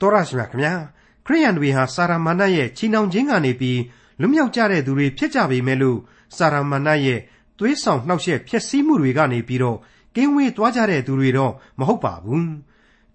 [0.00, 0.74] တော်ရရှိမြခင်ဗျာ
[1.26, 3.80] ခရိယန်တွေဟာစာရမာနရဲ့ချီနှောင်ခြင်းကနေပြီး
[4.20, 5.98] လွတ်မြောက်ကြတဲ့သူတွေဖြစ်ကြပေမဲ့လို့
[6.36, 7.20] စာရမာနရဲ့
[7.58, 9.78] သွေးဆောင်နှောက်ယှက်ဖျက်ဆီးမှုတွေကနေပြီးတော့
[10.16, 12.50] ကင်းဝေးသွားကြတဲ့သူတွေတော့မဟုတ်ပါဘူး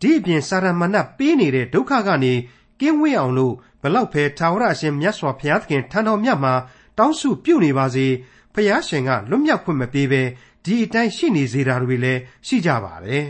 [0.02, 2.34] ဒီအပြင်စာရမာနပေးနေတဲ့ဒုက္ခကနေ
[2.80, 6.54] ကင်းဝေးအောင်လို့ဘလောက်ပဲထာဝရအရှင်မြတ်စွာဘုရားသခင်ထံတော်မြတ်မှာ
[6.98, 8.06] တောင်းစုပြုနေပါစေ
[8.54, 10.22] ဖျားရှင်ကလွတ်မြောက်ခွင့်မပေးဘဲ
[10.66, 13.26] ဒီအတိုင်းရှိနေစေတာတွေလည်းရှိကြပါတယ်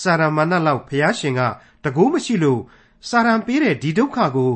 [0.00, 1.40] စာရမာနလောက်ဖျားရှင်က
[1.84, 2.60] တကိုးမရှိလို့
[3.08, 4.50] စာရန်ပေးတဲ့ဒီဒုက္ခကို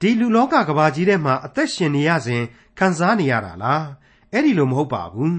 [0.00, 2.42] ဒီလူလောကကဘာကြီးထဲမှာအသက်ရှင်နေရစဉ်
[2.78, 3.86] ခံစားနေရတာလား
[4.32, 5.38] အဲ့ဒီလိုမဟုတ်ပါဘူး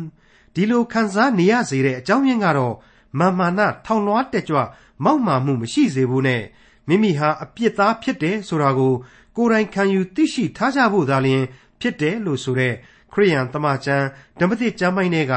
[0.56, 2.76] ဒီလိုခံစားနေရစေတဲ့အကြောင်းရင်းကတော့
[3.20, 4.60] မာမာနထောင်လွှားတက်ကြွ
[5.04, 6.44] မောက်မာမှုမရှိစေဘူးနဲ့
[6.88, 8.94] မိမိဟာအပြစ်သားဖြစ်တယ်ဆိုတာကို
[9.36, 11.44] ကိုယ်တိုင်ခံယူသိရှိထားကြဖို့သာလျှင်
[11.80, 12.74] ဖြစ်တယ်လို့ဆိုတဲ့
[13.14, 14.06] ခရိယန်တမန်ကျမ်း
[14.40, 15.34] ဓမ္မသစ်ကျမ်းပိုင်းတွေက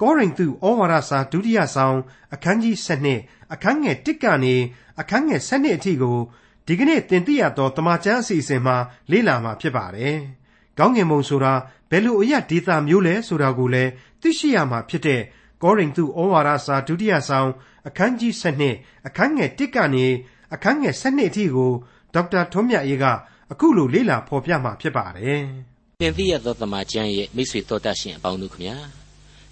[0.00, 1.96] ကောရိန္သုဩဝါဒစာဒုတိယဆောင်
[2.34, 2.76] အခန်းကြီး
[3.14, 4.54] 7အခန်းငယ်1ကနေ
[5.00, 6.18] အခန်းငယ်7အထိကို
[6.66, 8.76] ဒီကနေ့တင်ပြရသောတမန်ကျမ်းအစီအစဉ်မှာ
[9.10, 10.16] လေ့လာမှာဖြစ်ပါတယ်။
[10.78, 11.52] ကောင်းကင်ဘုံဆိုတာ
[11.90, 15.20] ဘယ်လိုအရာဒေသမျိုးလဲဆိုတာကိုလည်းသိရှိရမှာဖြစ်တဲ့
[15.62, 17.48] ကောရိန္သုဩဝါဒစာဒုတိယဆောင်
[17.88, 18.32] အခန်းကြီး
[18.70, 20.06] 7အခန်းငယ်1ကနေ
[20.54, 21.72] အခန်းငယ်7အထိကို
[22.14, 23.04] ဒေါက်တာထွန်းမြတ်အေးက
[23.52, 25.42] အခုလိုလေ့လာဖော်ပြမှာဖြစ်ပါတယ်။
[26.00, 28.76] တင်ပြရသောတမန်ကျမ်းရဲ့မိတ်ဆွေတော်တတ်ရှင်အပေါင်းတို့ခင်ဗျာ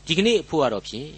[0.06, 1.10] ဒီကနေ့အဖို့ကတော့ဖြင့်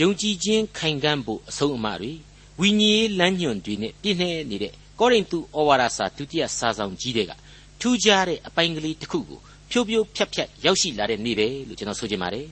[0.00, 2.12] ယုံကြည်ခြင်းခိုင်ခံ့ဖို့အဆုံးအမတွေ
[2.60, 7.32] ဝိညာဉ်ရေးလမ်းညွန်တွေနဲ့ပြည့်နှဲနေတဲ့ ကောရိန္သုဩဝါဒစာဒုတိယစာဆောင်ကြီးတွေက
[7.80, 12.46] ထူးခြားတဲ့အပိုင်းကလေးတစ်ခုကိုဖြိုးဖြိုးဖြတ်ဖြတ်ရောက်ရှိလာတဲ့နေ့ပဲလို့ကျွန်တော်ဆိုချင်ပါတယ်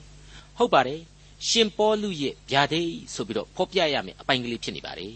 [0.57, 1.01] ဟုတ်ပါတယ်
[1.47, 5.13] ရှင်ပေါလုရဲ့ဗျာဒိတ်ဆိုပြီးတော့ဖော်ပြရမယ်အပိုင်းကလေးဖြစ်နေပါတယ်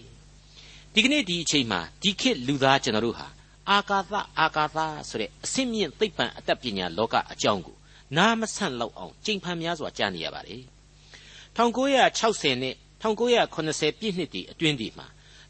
[0.93, 3.27] ဒီကနေ့ဒီအချိန်မှာဒီခေတ်လူသားကျွန်တော်တို့ဟာ
[3.69, 4.77] အာကာသအာကာသ
[5.09, 7.77] ဆိုတဲ့အစင်းမြင့်သိပ္ပံအတတ်ပညာလောကအကြောင်းကို
[8.17, 10.61] နားမဆန့်လောက်အောင်ကြိမ်ဖန်များစွာကြားနေရပါတယ်
[11.57, 15.07] 1960နဲ့1980ပြည့်နှစ်တွေအတွင်းဒီမှာ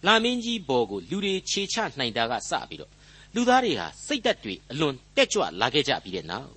[0.08, 2.92] လာမင်းကြီးဘော်ကိုလူတွေခြေချနိုင်တာကစပြီးတော့
[3.36, 6.52] လူသားတွေဟာစိတ်သက်တွေအလွန်တက်ကြွလာခဲ့ကြပြီးတဲ့နောက်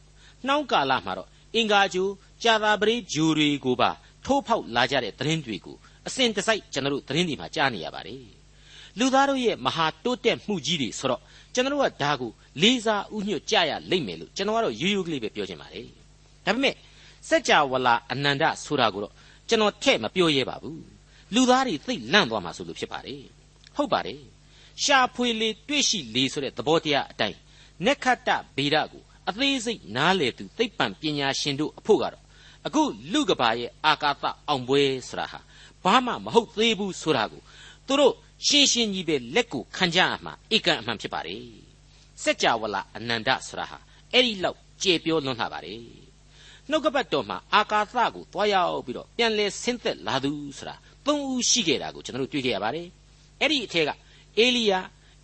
[0.47, 2.09] နှောင်းကာလမှာတော့အင်္ဂါဂျို
[2.45, 3.91] ကြာသာပရိဂျိုတွေကိုပါ
[4.25, 5.77] ထိုးဖောက်လာကြတဲ့သတင်းတွေကို
[6.07, 8.25] အစဉ်တစိုက်ကျွန်တော်တို့သတင်းတွေမှာကြားနေရပါတယ်
[8.99, 11.21] လူသားတို့ရဲ့မဟာတိုးတက်မှုကြီးတွေဆိုတော့
[11.55, 12.31] ကျွန်တော်ကဒါကို
[12.63, 15.87] လေးစားဥညွတ်ကြရလိမ့်မယ်လို့ကျွန်တော်ကတော့ရိုးရိုးကလေးပဲပြောချင်ပါတယ်
[16.47, 16.75] ဒါပေမဲ့
[17.29, 19.13] စัจ java လာအနန္တဆိုတာကိုတော့
[19.49, 20.83] ကျွန်တော်ထဲ့မပြောရဲပါဘူး
[21.35, 23.23] လူသားတွေသိလန့်သွားမှာဆိုလို့ဖြစ်ပါတယ်
[23.77, 24.21] ဟုတ်ပါတယ်
[24.83, 27.39] ရှာဖွေလေတွေ့ရှိလေဆိုတဲ့သဘောတရားအတိုင်း
[27.85, 32.25] နက္ခတ္တဗေဒကိုအသေးစိတ်နားလေသူသိပ္ပံပညာရှင်တို့အဖို့ကတော့
[32.67, 35.41] အခုလူကဘာရဲ့အာကာသအောင်ပွဲဆိုတာဟာ
[35.85, 37.43] ဘာမှမဟုတ်သေးဘူးဆိုတာကို
[37.87, 38.15] သူတို့
[38.47, 41.45] ရှင်းရှင်းကြီးပဲလက်ကိုခံကြအမှဧကန်အမှန်ဖြစ်ပါတယ်
[42.23, 43.79] စัจ java လာအနန္တဆိုတာဟာ
[44.13, 45.81] အဲ့ဒီလောက်ကျေပြောလွန်းလှပါတယ်
[46.71, 50.75] နှုတ်ကပတ်တော်မှာအာကာသကိုတွားရောက်ပြီးတော့ပြန်လဲဆင်းသက်လာသူဆိုတာ
[51.07, 52.87] သုံးဦးရှိခဲ့တာကိုကျွန်တော်တို့တွေ့ကြရပါတယ်
[53.41, 53.91] အဲ့ဒီအထက်က
[54.39, 54.73] အေလိယ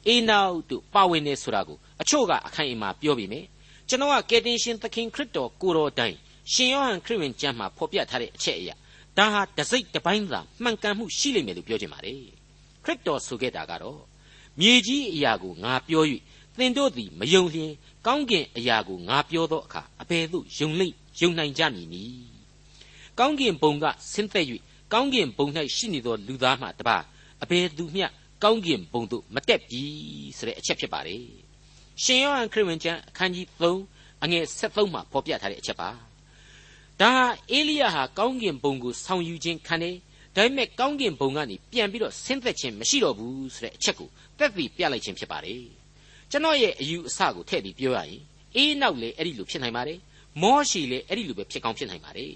[0.07, 3.41] အေနောက်တို့ပါဝင်နေဆိုတာကိုအချို့ကအခိုင်အမာပြောပြီးမြဲ
[3.89, 6.17] ကျွန်တော်ကကယ်တင်ရှင်သခင်ခရစ်တော်ကိုတော်တိုင်
[6.53, 8.75] ရှင်ယောဟန်ခရစ်ဝင်ကျမ်းမှာဖော်ပြထားတဲ့အချက်အရာ
[9.17, 12.23] ဒါဟာတစိတ်တစ်ပိုင်းသာမှန်ကန်မှုရှိလိမ့်မယ်လို့ပြောချင်ပါတယ်
[12.85, 14.01] ခရစ်တော်ဆိုခဲ့တာကတော့
[14.61, 16.05] မြေကြီးအရာကိုငါပြော၍
[16.59, 17.73] သင်တို့သည်မယုံလျင်
[18.07, 22.31] ကောင်းကင်အရာကိုငါပြောသောအခါအဘယ်သို့ယုံလိမ့်ယုံနိုင်ကြမည်နည်း
[23.19, 24.47] ကောင်းကင်ဘုံကဆင်းသက်၍
[24.93, 26.97] ကောင်းကင်ဘုံ၌ရှိနေသောလူသားမှတပါ
[27.43, 28.07] အဘယ်သူမျှ
[28.43, 29.83] ကောင်းကင်ဘုံသို့မတက်ပြီ
[30.37, 31.25] ဆိုတဲ့အချက်ဖြစ်ပါတယ်
[32.03, 35.91] ရှင်ယောဟန်ခရစ်ဝင်ကျမ်းအခန်းကြီး3အငယ်73မှာဖော်ပြထားတဲ့အချက်ပါ
[37.01, 39.97] ဒါဟာအေလိယဟာကောင်းကင်ဘုံကိုဆောင်ယူခြင်းခံတယ်
[40.37, 44.09] ဒါပေမဲ့ကောင်းကင်ဘုံကနေပြန်ပြီးတော့ဆင်းသက်ခြင်းမရှိတော့ဘူးဆိုတဲ့အချက်ကို
[44.39, 45.65] သက်သေပြလိုက်ခြင်းဖြစ်ပါတယ်
[46.31, 48.21] ကျွန်တော်ရဲ့အယူအဆကိုထည့်ပြီးပြောရရင်
[48.57, 49.99] အေးနောက်လေအဲ့ဒီလိုဖြစ်နိုင်ပါတယ်
[50.43, 52.33] မောရှိလေအဲ့ဒီလိုပဲဖြစ်ကောင်းဖြစ်နိုင်ပါတယ်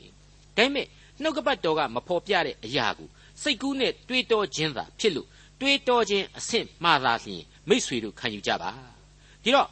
[0.57, 0.87] ဒါပေမဲ့
[1.23, 3.09] နှုတ်ကပတ်တော်ကမဖော်ပြတဲ့အရာကို
[3.43, 5.29] စိတ်ကူးနဲ့တွေးတောခြင်းသာဖြစ်လို့
[5.61, 8.71] တွေးတောခြင်းအဆင့်မှားသာလျှင်မိษွေတို့ခံယူကြပါ
[9.43, 9.69] ဒီတော့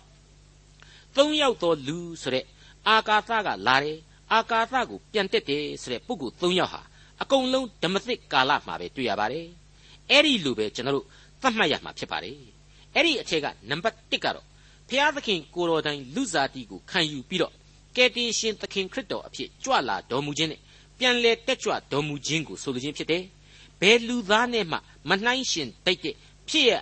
[1.16, 2.44] သုံးယောက်သောလူဆိုတဲ့
[2.88, 3.98] အာကာသကလာတယ်
[4.32, 6.80] အာကာသကိုပြန်တက်တယ်ဆိုတဲ့ပုဂ္ဂိုလ်သုံးယောက်ဟာ
[7.22, 9.46] အကုန်လုံးဓမ္မသစ်ကာလမှာပဲတွေ့ရပါတယ်
[10.10, 11.06] အဲ့ဒီလိုပဲကျွန်တော်တို့
[11.42, 12.36] သတ်မှတ်ရမှာဖြစ်ပါတယ်
[12.94, 14.46] အဲ့ဒီအထက်ကနံပါတ်1ကတော့
[14.88, 17.52] ဘုရားသခင်ကိုတော်တိုင်လူစားတီကိုခံယူပြီးတော့
[17.96, 20.60] ကယ်တင်ရှင်သခင်ခရစ်တော်အဖြစ်ကြွလာတော်မူခြင်းနဲ့
[20.98, 23.22] ပြန်လဲတက်ကြွတော်မူခြင်းကိုဆိုလိုခြင်းဖြစ်တယ်။
[23.82, 26.16] ဘယ်လူသားနဲ့မှမနှိုင်းရှင်တိုက်တဲ့
[26.48, 26.72] ဖြစ်ရ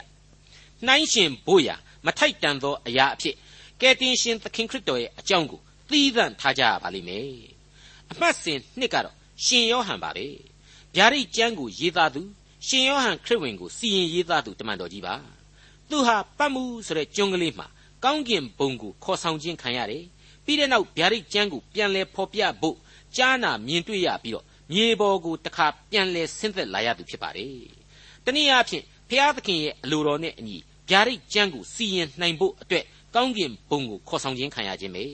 [0.87, 1.69] နှိုင်းရှင်ဖို့ရ
[2.06, 3.37] မထိုက်တန်သောအရာအဖြစ်
[3.81, 5.61] ကယ်တင်ရှင်သခင်ခရစ်တော်ရဲ့အကြောင်းကို
[5.91, 7.31] သီးသန့်ထားကြရပါလိမ့်မယ်။
[8.11, 10.26] အမှတ်စဉ်နှစ်ကတော့ရှင်ယောဟန်ပါပဲ။
[10.94, 12.23] ဗျာဒိတ်ကျမ်းကိုရေးသားသူ
[12.67, 15.14] ရှင်ယောဟန်ခရစ်ဝင်ကိုစီရင်ရေးသားသူတမန်တော်ကြီးပါ။
[15.91, 17.67] သူဟာပတ်မှုဆိုတဲ့ကျွန်းကလေးမှာ
[18.05, 20.05] ကောင်းကင်ဘုံကိုခေါ်ဆောင်ခြင်းခံရတယ်။
[20.44, 22.76] ပြီးတဲ့နောက်ဗျာဒိတ်ကျမ်းကိုပြန်လဲဖော်ပြဖို့
[23.17, 27.57] ကြားနာမြင်တွေ့ရပြီးတော့ မြေပေါ်ကိုတခါပြန်လဲဆင်းသက်လာရသူဖြစ်ပါတယ်။
[28.25, 30.57] တနည်းအားဖြင့်ဖျားသခင်ရဲ့အလိုတော်နဲ့အညီ
[30.91, 32.85] ဗျာဒိတ်ကျမ်းကိုစီရင်နိုင်ဖို့အတွက်
[33.15, 35.05] ကောင်းကင်ဘုံကိုခေါ်ဆောင်ခြင်းခံရခြင်းပဲ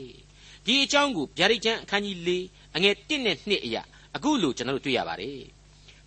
[0.66, 2.30] ဒီအကြောင်းကိုဗျာဒိတ်ကျမ်းအခန်းကြီး၄
[2.76, 3.82] အငယ်1နဲ့2အရာ
[4.16, 5.40] အခုလိုကျွန်တော်တို့တွေ့ရပါတယ်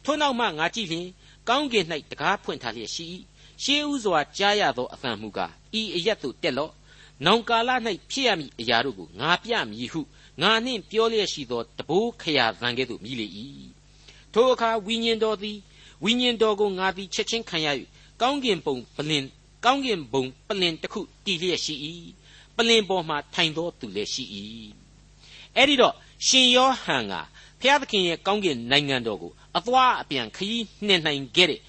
[0.04, 1.08] ထို့နောက်မှငါကြည့်လျင်
[1.50, 3.06] ကောင်းကင်၌တကားဖွင့်ထားလျက်ရှိ၏
[3.64, 6.74] ရှေးဥစွာကြားရသောအသံမူကားဤအရက်သို့တက်လော့
[7.26, 7.70] နောင်ကာလ၌
[8.12, 10.02] ဖြစ်ရမည့်အရာတို့ကိုငါပြမည်ဟု
[10.42, 13.28] ငါနှင့်ပြောလျက်ရှိသောတဘိုးခရာသံကဲ့သို့မြည်လေ၏
[14.34, 15.58] ထိုအခါဝိညာဉ်တော်သည်
[16.04, 17.68] ဝိညာဉ်တော်ကိုငါသည်ချက်ချင်းခံရ၍
[18.22, 19.24] ကောင်းကင်ဘုံပလင်
[19.66, 21.76] ကောင်းကင်ဘုံပလင်တစ်ခုတည်လျက်ရှိ၏
[22.56, 24.24] ပလင်ပေါ်မှာထိုင်သောသူလည်းရှိ၏
[25.56, 25.96] အဲ့ဒီတော့
[26.28, 27.14] ရှင်ယောဟန်က
[27.62, 31.62] ဖျားသခင်ရဲ့ကောင်းကင်နိုင်ငံတော်ကိုအသွားအပြန်ခရီးနှင်နိုင်ခဲ့တဲ့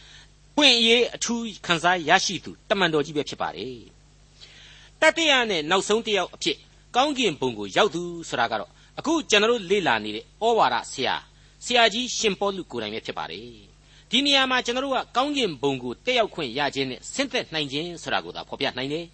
[0.56, 3.81] ပွင့်ရေးအထူးခံစားရရှိသူတမန်တော်ကြီးပဲဖြစ်ပါတယ်
[5.00, 6.58] တတိယနဲ့နောက်ဆုံးတစ်ယောက်အဖြစ်
[6.96, 11.14] ကောင်းကင်ဘုံကိုရောက်သူဆိုတာကတော့အခုကျွန်တော်လေ့လာနေတဲ့ဩဝါဒဆရာ
[11.64, 13.44] ဆရာကြီးရှင်ပေါလုကိုယ်တိုင်ပဲဖြစ်ပါတယ်
[14.10, 19.04] ဒီနေရာမှာကျွန်တော်တို့ကကောင်းကင်ဘုံကိုတက်ရောက်ခွင့်ရခြင်းနဲ့ဆင့်သက်နိုင်ခြင်းဆိုတာကိုသာဖော်ပြနိုင်တယ်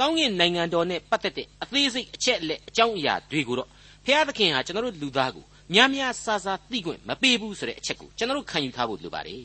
[0.00, 3.68] ကောင်းကင်နိုင်ငံတော်နဲ့ပတ်သက်တဲ့အသေးစိတ်အချက်အလက်အကြောင်းအရာတွေကိုတော့
[4.04, 5.44] ဖျားသခင်ဟာကျွန်တော်တို့လူသားကို
[5.74, 9.44] များများဆာဆာသိခွင့်မပေးဘူးဆိုတဲ့အချက်ကိုကျွန်တော်တို့ခံယူထားဖို့လိုပါတယ်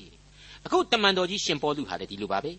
[0.66, 2.51] အခုတမန်တော်ကြီးရှင်ပေါလုဟာလည်းဒီလိုပါပဲ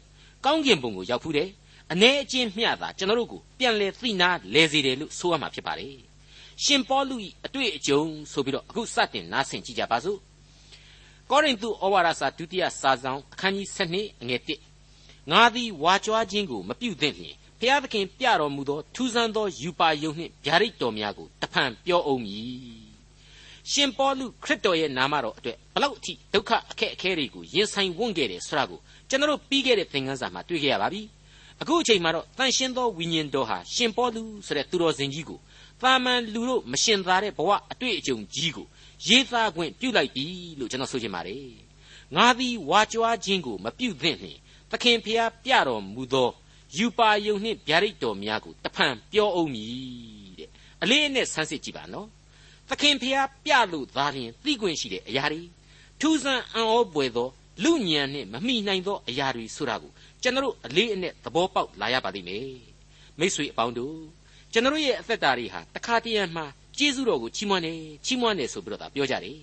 [0.45, 1.49] ကောင်းကင်ဘုံကိုရောက်ဖူးတယ်
[1.93, 5.97] အ ਨੇ အချင်းမျှတာကျွန်တော်တို့ကိုပြန်လဲသိနာလဲစေတယ်လို့ဆိုရမှာဖြစ်ပါတယ်
[6.65, 8.01] ရှင်ပေါလု၏အတွေ့အကြုံ
[8.33, 10.19] ဆိုပြီးတော့အခုစတင်နားဆင်ကြည့်ကြပါစို့
[11.31, 14.41] ကောရိန္သုဩဝါဒစာဒုတိယစာဆောင်အခန်းကြီး7အငယ်
[14.87, 22.89] 1ငါသည်ဝါကြွားခြင်းကိုမပြုသင့်လျင်ဖျားသခင်ပြတော်မူသောထူးဆန်းသောယူပါယုံနှင့်ဗျာဒိတ်တော်များကိုတဖန်ပြောအောင်မည်
[23.73, 31.03] ရှင်ပေါလုခရစ်တော်ရဲ့နာမတော်အတွက်ဘလောက်အထိဒုက္ခအခက်အခဲတွေကိုရင်ဆိုင်ဝန်းခဲ့တယ်ဆိုတာကိုကျွန်တော်ပြီးခဲ့တဲ့သင်ခန်းစာမှာတွေ့ခဲ့ရပါပြီ
[31.63, 35.39] အခုအချိန်မှာတော့တန်ရှင်းသောဝိညာဉ်တော်ဟာရှင်ပေါလုဆိုတဲ့သူတော်စင်ကြီးကို
[35.81, 38.67] သာမန်လူတို့မရှင်သာတဲ့ဘဝအတွေ့အကြုံကြီးကို
[39.09, 40.25] ရေးသားခွင့်ပြုလိုက်ပြီ
[40.59, 41.47] လို့ကျွန်တော်ဆိုချင်ပါတယ်
[42.17, 44.39] ငါသည်ဝါကြွားခြင်းကိုမပြုသင့်နှင့်
[44.71, 46.31] သခင်ဖျားပြတော်မူသော
[46.77, 50.49] ယူပါယုံနှင့်ဗျာဒိတ်တော်များကိုတဖန်ပြောအောင်မည်တဲ့
[50.83, 52.09] အလေးအနက်ဆန်းစစ်ကြည့်ပါနော်
[52.69, 55.43] သခင်ဖျားပြလို့သာလျှင်သိခွင့်ရှိတဲ့အရာတွေ
[56.01, 57.29] ထူးဆန်းအံ့ဩပွေသော
[57.65, 59.93] လူညံနှင့်မမိနိုင်သောအရာတွေဆိုတာကို
[60.23, 62.51] ကျွန်တော်အလေးအနက်သဘောပေါက်လာရပါလိမ့်မယ်
[63.19, 63.99] မိษွေအပေါင်းတို့
[64.53, 66.47] ကျွန်တော်ရဲ့အသက်တာတွေဟာတခါတရံမှာ
[66.79, 69.39] ကျေးဇူးတော်ကိုချီးမွမ်းတယ်ချီးမွမ်းတယ်ဆိုပြီးတော့ပြောကြတယ်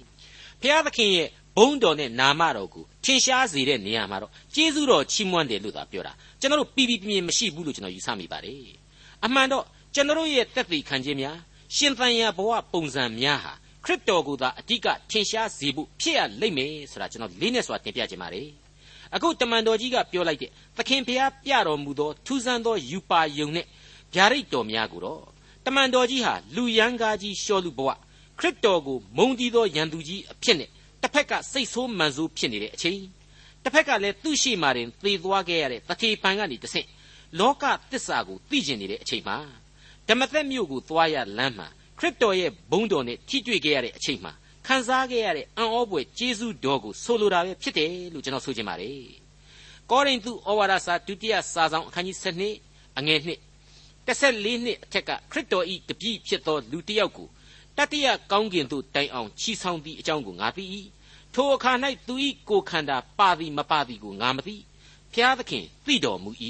[0.62, 1.28] ဖျားသခင်ရဲ့
[1.58, 8.66] ဘုန်းတော်နဲ့နာမတော်ကိုထင်ရှားစေတဲ့နေရာမှာတော့ကျေးဇူးတော်ချီးမွမ်းတယ်လို့သာပြောတာကျွန်တော်ပြီးပြီးပြင်းပြင်းမရှိဘူးလို့ကျွန်တော်ယူဆမိပါတယ်
[9.26, 11.38] အမှန်တော့ကျွန်တော်ရဲ့သက်သေခံခြင်းများ
[11.76, 13.54] ရှင်သန်ရာဘဝပုံစံများဟာ
[13.86, 18.48] ခရစ်တော်ကိုသာအဓိကထင်ရှားစေဖို့ဖြစ်ရလိမ့်မယ်ဆိုတာကျွန်တော်လေးနဲ့စွာတင်ပြခြင်းပါတယ်
[19.16, 23.66] အခုတမန်တော်ကြီးကပြောလိုက်တဲ့သခင်ဖျားပြတော်မူသောထူးဆန်းသောယူပါယုံနဲ့
[24.14, 25.22] ဗျာဒိတ်တော်များကိုတော့
[25.66, 27.90] တမန်တော်ကြီးဟာလူရန်ကားကြီးရှောလူဘဝ
[28.40, 30.70] ခရစ်တော်ကိုမုံတီးသောရန်သူကြီးအဖြစ်နဲ့
[31.02, 33.02] တစ်ဖက်ကစိတ်ဆိုးမှန်ဆိုးဖြစ်နေတဲ့အချိန်
[33.64, 36.88] တစ်ဖက်ကလည်းသူ့ရှိမှတင်သေသွားခဲ့ရတဲ့တထေပံကနေတဆင့်
[37.40, 39.38] လောကသစ္စာကိုသိကျင်နေတဲ့အချိန်မှာ
[40.08, 41.68] ဓမ္မသက်မြို့ကိုသွားရလမ်းမှာ
[42.00, 44.34] ခရစ်တော်ရဲ့ဘုန်းတော်နဲ့ထိတွေ့ခဲ့ရတဲ့အချိန်မှာ
[44.66, 49.06] ခံစားခဲ့ရတဲ့အံ့ဩဖွယ်ကျေးဇူးတော်ကိုဆိုလိုတာပဲဖြစ်တယ်လို့ကျွန်တော်ဆိုချင်ပါတယ်။
[49.92, 53.28] ကောရိန္သုဩဝါဒစာဒုတိယစာဆောင်အခန်းကြီး7အငယ်1
[54.08, 57.28] 14နှစ်အထက်ကခရစ်တော်ဤတပည့်ဖြစ်သောလူတစ်ယောက်ကို
[57.78, 60.64] တတိယကောင်းကင်သို့တိုင်အောင်ချီဆောင်သည့်အကြောင်းကိုငါသိ၏
[61.34, 61.72] ထိုအခါ၌
[62.08, 62.14] သူ၏
[62.50, 64.56] ကိုယ်ခန္ဓာပါသည်မပါသည်ကိုငါမသိ
[65.14, 66.32] ဖျားသခင်သိတော်မူ၏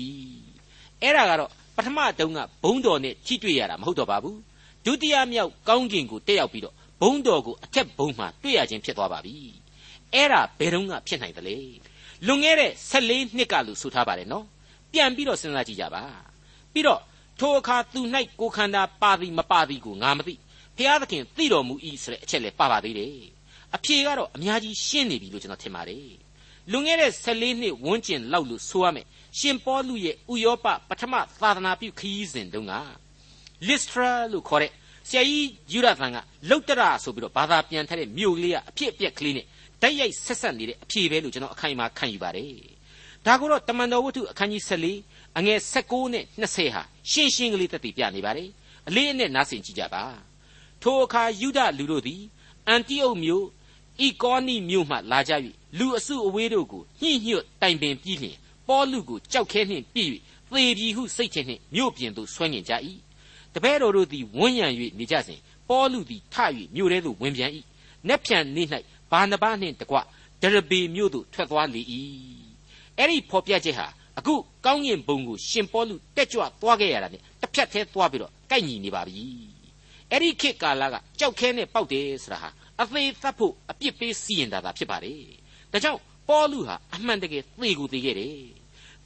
[1.02, 4.40] အဲ့ဒါကတော့ပထမတုန်းကဘုံတော်နဲ့ထိတွေ့ရတာမဟုတ်တော့ပါဘူး
[4.86, 9.38] ဒုတိယမြောက်ကောင်းကင်ကိုတက်ရောက်ပြီးတော့ ဘုံတော်ကိုအထက်ဘုံမှာတွေ့ရခြင်းဖြစ်သွားပါပြီ
[10.14, 11.58] အဲ့ဒါဘယ်တော့မှဖြစ်နိုင်သလဲ
[12.28, 14.46] လွန်ခဲ့တဲ့14နှစ်ကလို့ဆိုထားပါတယ်နော်
[14.92, 16.04] ပြန်ပြီးတော့စဉ်းစားကြည့်ကြပါ
[16.74, 17.02] ပြီးတော့
[17.40, 18.02] ထိုအခါသူ၌
[18.40, 20.34] ကိုခန္ဓာပါသည်မပါသည်ကိုငါမသိ
[20.78, 23.18] ဖျားသခင်သိတော်မူ၏ဆိုတဲ့အချက်လည်းပါပါသေးတယ်
[23.76, 26.10] အဖြေကတော့အများကြီးရှင်းနေပြီလို့ကျွန်တော်ထင်ပါတယ်
[26.72, 29.06] လွန်ခဲ့တဲ့14နှစ်ဝန်းကျင်လောက်လို့ဆိုရမယ်
[29.40, 32.74] ရှင်ပေါလုရဲ့ဥယောပပထမသာသနာပြုခရီးစဉ်တုန်းက
[33.68, 34.72] လစ်ထရာလို့ခေါ်တဲ့
[35.08, 36.18] ဆရာကြီးယူရသန်က
[36.50, 39.46] လုတ်တရဆိုပြီးတော့ဘာသာပြန်ထားတဲ့မြို့ကလေးကအဖြစ်အပျက်ကလေးနဲ့
[39.82, 42.54] တိုက်ရိုက်ဆက်ဆက်နေတဲ့အဖြေပဲလို့ကျွန်တော်အခိုင်အမာခံယူပါတယ်
[43.26, 48.50] ဒါကိုတော့တမန်တော်ဝတ္ထုအခန်းကြီး14အငယ်16နဲ့20ဟာရှင်းရှင်းကလေးသက်သေပြနေပါတယ်
[48.88, 50.04] အလေးအနက်နားဆင်ကြည့်ကြပါ
[50.82, 52.22] ထိုအခါယူဒလူတို့သည်
[52.68, 53.46] အန်တိအုတ်မြို့
[54.06, 55.34] ဤကောနိမြို့မှလာကြ၍
[55.80, 60.10] လူအစုအဝေးတို့ကိုညှိညွတ်တိုင်ပင်ပြီးလျှင်ပေါလုကိုကြောက်ခဲနှင့်ပြည့်၍
[60.52, 62.74] သေပြီဟုစိတ်ချင်းနှင့်မြို့ပြင်သို့ဆွဲငင်ကြ၏
[63.56, 64.68] တပည့်တော်တို့သည်ဝန်းရံ၍
[65.00, 66.36] နေကြစဉ်ပေါလုသည်ထ၍
[66.76, 67.52] မြို့ထဲသို့ဝင်ပြန်၏
[68.08, 68.68] နက်ဖြန်နေ့၌
[69.12, 69.98] ဘာနဘနှင့်တကွ
[70.42, 71.82] ဒရဘေမြို့သို့ထွက်သွားလေ၏
[72.98, 74.34] အဲ့ဒီဖော်ပြချက်ဟာအခု
[74.66, 79.24] ကောင်းကင်ဘုံကိုရှင်ပေါလုတက်ကြွသွားခဲ့ရတာ ਨੇ တစ်ဖြတ်သေးသွားပြီးတော့ကိုက်ညီနေပါပြီ
[80.12, 82.50] အဲ့ဒီခေတ်ကာလကကြောက်ခဲနဲ့ပေါက်တယ်ဆိုတာဟာ
[82.82, 85.22] အသေးသတ်ဖို့အပြစ်ပေးစီရင်တာသာဖြစ်ပါတယ်
[85.72, 88.36] ဒါကြောင့်ပေါလုဟာအမှန်တကယ်သေကိုသေခဲ့တယ်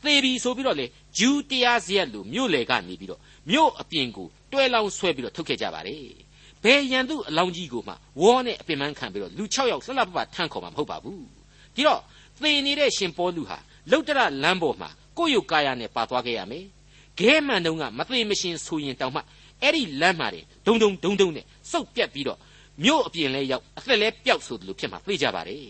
[0.04, 0.86] သေပြီဆိုပြီးတော့လေ
[1.18, 6.04] ဂျူးတရားစရက်လူမြို့လေကနေပြီးတော့ မြို့အပြင်ကိုတွဲလောင်းဆွဲပြီးတော့ထုတ်ခဲ့ကြပါတယ်
[6.64, 11.24] ဘယ်ရန်သူအလောင်းကြီးကိုမှဝေါနဲ့အပင်ပန်းခံပြီးတော့လူ6ယောက်လှလှပပထန့်ခေါ်မှာမဟုတ်ပါဘူး
[11.76, 12.02] ဒီတော့
[12.42, 13.58] သေနေတဲ့ရှင်ပေါလုဟာ
[13.92, 16.66] လုတ်တရလမ်းပေါ်မှာကိုယ့်ရုပ်ကာယနဲ့ပါသွားခဲ့ရမယ်
[17.20, 19.22] ခဲမှန်တုံးကမသေမရှင်ဆိုရင်တောင်မှ
[19.62, 22.40] အဲ့ဒီလမ်းမှာတင်ဒုံဒုံဒုံဒုံနဲ့စုပ်ပြတ်ပြီးတော့
[22.84, 25.66] မြို့အပြင်လဲရောက်အသက်လဲပျောက်ဆိုသလိုဖြစ်မှာသိကြပါတယ်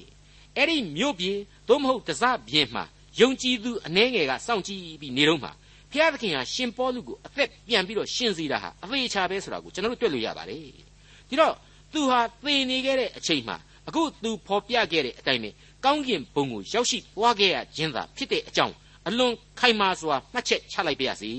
[0.58, 2.84] အဲ့ဒီမြို့ပြင်သို့မဟုတ်တစပြင်မှာ
[3.20, 5.52] ယုံကြည်သူအနှဲငယ်ကစောင့်ကြည့်ပြီးနေတော့မှာ
[5.92, 10.60] ဖျားသခင်ဟာရှင်ပေါလုကိုအသက်ပြန်ပြီးတော့ရှင်စေတာဟာအသေးချာပဲဆိုတာကိုကျွန်တော်တို့တွေ့လို့ရပါတယ်
[11.30, 11.54] ဒီတော့
[11.94, 15.50] သူဟာသေနေခဲ့တဲ့အချိန်မှာအခုသူဖော်ပြခဲ့တဲ့အတိုင်းပဲ
[15.86, 18.76] ကောင်းကင်ဘုံကိုရောက်ရှိသွားခဲ့ရခြင်းသာဖြစ်တဲ့အကြောင်း
[19.08, 21.32] အလွန်ခိုင်မာစွာမှတ်ချက်ချလိုက်ပါရစေ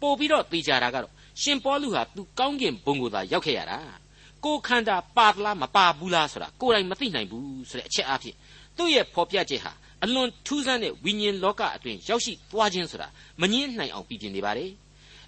[0.00, 3.78] ပို့ပြီးတော့သိကြတာကတော့ရှင်ပေါလုဟာသူကောင်းကင်ဘုံကိုသာရောက်ခဲ့ရတာ
[4.44, 8.34] ကိုခန္ဓာပါသလားမပါဘူးလားဆိုတာကိုယ်တိုင်မသိနိုင်ဘူးဆိုတဲ့အချက်အဖြစ်
[8.76, 9.72] သူ့ရဲ့ဖော်ပြချက်ဟာ
[10.04, 13.08] အလွန်ထူးဆန်းတဲ့ဝိညာဉ်လောကအတွင်းရောက်ရှိသွားခြင်းဆိုတာ
[13.40, 14.70] မငင်းနိုင်အောင်ပြည်ပြနေပါတယ်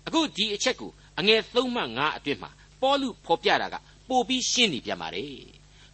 [0.06, 2.50] အခုဒီအချက်ကိုအငယ်3မှ5အတွင်းမှာ
[2.80, 3.76] ပေါလုဖော်ပြတာက
[4.08, 5.34] ပို့ပြီးရှင်းနေပြန်ပါတယ်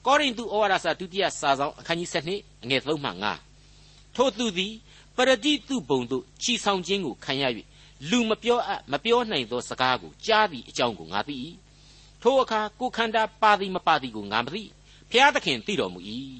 [0.06, 3.10] ကောရိန္သုဩဝါဒစာဒုတိယစာဆောင်အခန်းကြီး7အငယ်3မှ
[3.62, 4.72] 5ထို့သူသည်
[5.16, 7.44] ပရတိတုဘုံတို့ချီဆောင်ခြင်းကိုခံရ၍
[8.10, 11.36] လူမပြောအပ်မပြောနိုင်သောစကားကိုကြားသည့်အကြောင်းကိုငါသိ၏
[12.22, 14.62] ထိုအခါကိုခန္ဓာပါသည်မပါသည်ကိုငါမသိ
[15.10, 16.00] ဖျားသခင်သိတော်မူ၏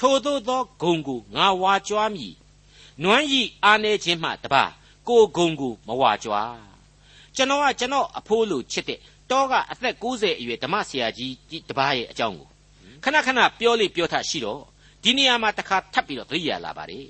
[0.00, 2.34] ထိုသို့သောဂုံကိုငါဝါကြွားမည်
[3.02, 4.64] နွမ်းဤအာနေခြင်းမှတပါ
[5.08, 6.56] ကိုဂုံကိုမဝါကြွား
[7.36, 8.98] ကျွန်တော်ကကျွန်တော်အဖိုးလိုချစ်တဲ့
[9.30, 12.48] တောကအသက်60အရွယ်ဓမ္မဆရာကြီးတပါးရဲ့အကြောင်းကို
[13.04, 14.62] ခဏခဏပြောလေပြောထရှိတော့
[15.02, 17.08] ဒီနေရာမှာတစ်ခါထပ်ပြီးတော့သတိရလာပါတယ်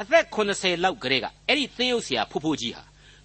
[0.00, 2.82] အသက်80လောက်ကလေးကအဲ့ဒီသင်းရုပ်ဆရာဖူဖူကြီးဟာ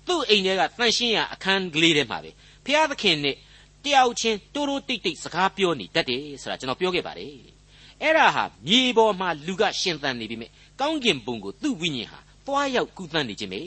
[0.08, 2.32] သူ့အိမ်ထဲကတန်ရှင်းရအခန်းကလေးထဲမှာပဲ
[2.66, 3.36] ဖျားသခင်နဲ့
[3.84, 7.59] တယောက်ချင်းတိုးတိုးတိတ်တိတ်စကားပြောနေတတ်တယ်ဆိုတာကျွန်တော်ပြောခဲ့ပါတယ်
[8.02, 10.48] အဲ့ဒါဟာမြေပေါ်မှာလူကရှင်သန်နေပြီမြဲ
[10.80, 13.62] ကောင်းကင်ဘုံကိုသူ့ဝိညာဉ်ဟာသွားရောက်ကူးသန်းနေခြင်းပဲ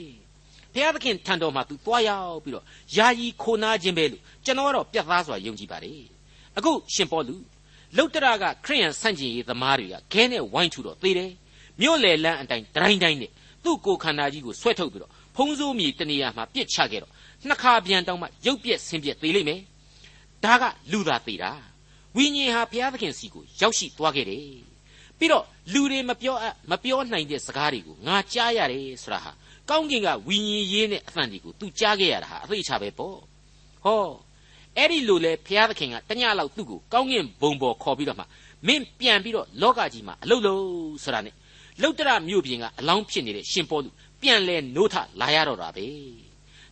[0.73, 2.65] ဘုရားသခင်ထံတော်မှာသူသွားရောက်ပြီးတော့
[2.97, 6.03] ယာယီခိုနာခြင်းပဲလို့ကျွန်တော်ကတော့ပြတ်သားစွာယုံကြည်ပါတယ်
[6.57, 7.37] အခုရှင်ပေါလု
[7.97, 11.31] လုတ်တရကခရိယန်ဆန့်ကျင်ရေးသမားတွေကခဲနဲ့ဝိုင်းထူတော့သေတယ်
[11.81, 13.31] မြို့လေလန်းအတိုင်းတိုင်းတိုင်းနဲ့
[13.65, 17.13] သူ့ကိုယ်ခန္ဓာကြီးကိုဆွဲထုတ်ပြီးတော့ဖုံးစိုးမြေတနေရာမှာပြစ်ချခဲ့တော့
[17.47, 19.61] နှစ်ခါပြန်တောင်းမှရုပ်ပြက်ဆင်းပြက်သေးလိမ့်မယ်
[20.45, 21.51] ဒါကလူသာသေးတာ
[22.17, 24.73] ဝိညာဉ်ဟာဘုရားသခင်စီကိုရောက်ရှိသွားခဲ့တယ်
[25.19, 29.33] ပြီးတော့လူတွေမပြောအပ်မပြောနိုင်တဲ့စကားတွေကိုငါကြားရတယ်ဆိုတာဟာ
[29.71, 33.19] ကောင်းကင်ကဝိညာဉ်ရေးနဲ့အသံတွေကို तू ကြားခဲ့ရတာဟာအသေးချပဲပေါ့
[33.85, 34.07] ဟော
[34.77, 38.25] အဲ့ဒီလိုလဲဘုရားသခင်ကတညလောက်သူ့ကိုကောင်းကင်ဘုံပေါ်ခေါ်ပြီးတော့မှ
[38.67, 40.63] မင်းပြန်ပြီးတော့လောကကြီးမှာအလုတ်လို့
[41.05, 41.35] ဆိုတာနဲ့
[41.83, 43.91] လုတ်တရမြို့ပြင်ကအလောင်းဖြစ်နေတဲ့ရှင်ပေါလု
[44.23, 45.87] ပြန်လဲနိုးထလာရတော့တာပဲ